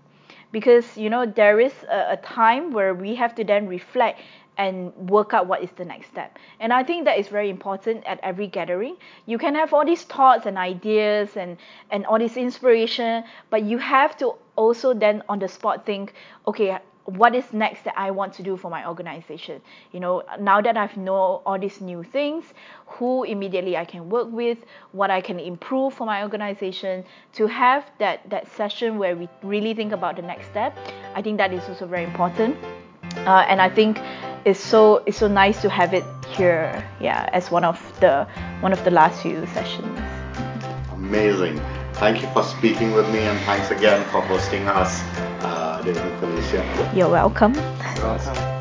because 0.52 0.86
you 1.02 1.08
know 1.08 1.24
there 1.24 1.58
is 1.58 1.72
a, 1.90 2.00
a 2.16 2.18
time 2.18 2.72
where 2.76 2.92
we 2.94 3.14
have 3.22 3.34
to 3.34 3.42
then 3.42 3.66
reflect 3.66 4.20
and 4.58 4.92
work 5.08 5.32
out 5.32 5.46
what 5.46 5.62
is 5.62 5.70
the 5.76 5.84
next 5.84 6.08
step. 6.08 6.38
And 6.60 6.72
I 6.72 6.82
think 6.84 7.06
that 7.06 7.18
is 7.18 7.28
very 7.28 7.48
important 7.48 8.04
at 8.04 8.20
every 8.22 8.46
gathering. 8.46 8.96
You 9.26 9.38
can 9.38 9.54
have 9.54 9.72
all 9.72 9.84
these 9.84 10.02
thoughts 10.02 10.44
and 10.46 10.58
ideas 10.58 11.36
and, 11.36 11.56
and 11.90 12.04
all 12.04 12.18
this 12.18 12.36
inspiration, 12.36 13.24
but 13.48 13.62
you 13.62 13.78
have 13.78 14.16
to 14.18 14.34
also 14.56 14.92
then 14.92 15.22
on 15.28 15.38
the 15.38 15.48
spot 15.48 15.86
think, 15.86 16.12
okay, 16.46 16.78
what 17.04 17.34
is 17.34 17.52
next 17.52 17.84
that 17.84 17.94
I 17.96 18.10
want 18.10 18.32
to 18.34 18.42
do 18.42 18.56
for 18.56 18.70
my 18.70 18.86
organization. 18.86 19.60
You 19.92 20.00
know, 20.00 20.22
now 20.38 20.60
that 20.60 20.76
I've 20.76 20.96
know 20.96 21.42
all 21.44 21.58
these 21.58 21.80
new 21.80 22.02
things, 22.02 22.44
who 22.86 23.24
immediately 23.24 23.76
I 23.76 23.84
can 23.84 24.08
work 24.08 24.28
with, 24.30 24.58
what 24.92 25.10
I 25.10 25.20
can 25.20 25.40
improve 25.40 25.94
for 25.94 26.06
my 26.06 26.22
organization, 26.22 27.04
to 27.34 27.46
have 27.46 27.84
that 27.98 28.28
that 28.30 28.48
session 28.52 28.98
where 28.98 29.16
we 29.16 29.28
really 29.42 29.74
think 29.74 29.92
about 29.92 30.16
the 30.16 30.22
next 30.22 30.46
step. 30.46 30.76
I 31.14 31.22
think 31.22 31.38
that 31.38 31.52
is 31.52 31.62
also 31.68 31.86
very 31.86 32.04
important. 32.04 32.56
Uh, 33.26 33.44
and 33.48 33.60
I 33.60 33.68
think 33.68 33.98
it's 34.44 34.60
so 34.60 35.02
it's 35.06 35.18
so 35.18 35.28
nice 35.28 35.60
to 35.62 35.70
have 35.70 35.94
it 35.94 36.04
here, 36.36 36.84
yeah, 37.00 37.28
as 37.32 37.50
one 37.50 37.64
of 37.64 37.78
the 38.00 38.26
one 38.60 38.72
of 38.72 38.82
the 38.84 38.90
last 38.90 39.22
few 39.22 39.46
sessions. 39.46 39.98
Amazing. 40.92 41.60
Thank 41.94 42.22
you 42.22 42.28
for 42.32 42.42
speaking 42.42 42.92
with 42.92 43.08
me, 43.12 43.20
and 43.20 43.38
thanks 43.40 43.70
again 43.70 44.02
for 44.10 44.22
hosting 44.22 44.66
us. 44.66 45.02
You're 45.84 45.94
welcome. 45.94 46.94
You're 46.94 47.08
welcome. 47.08 48.51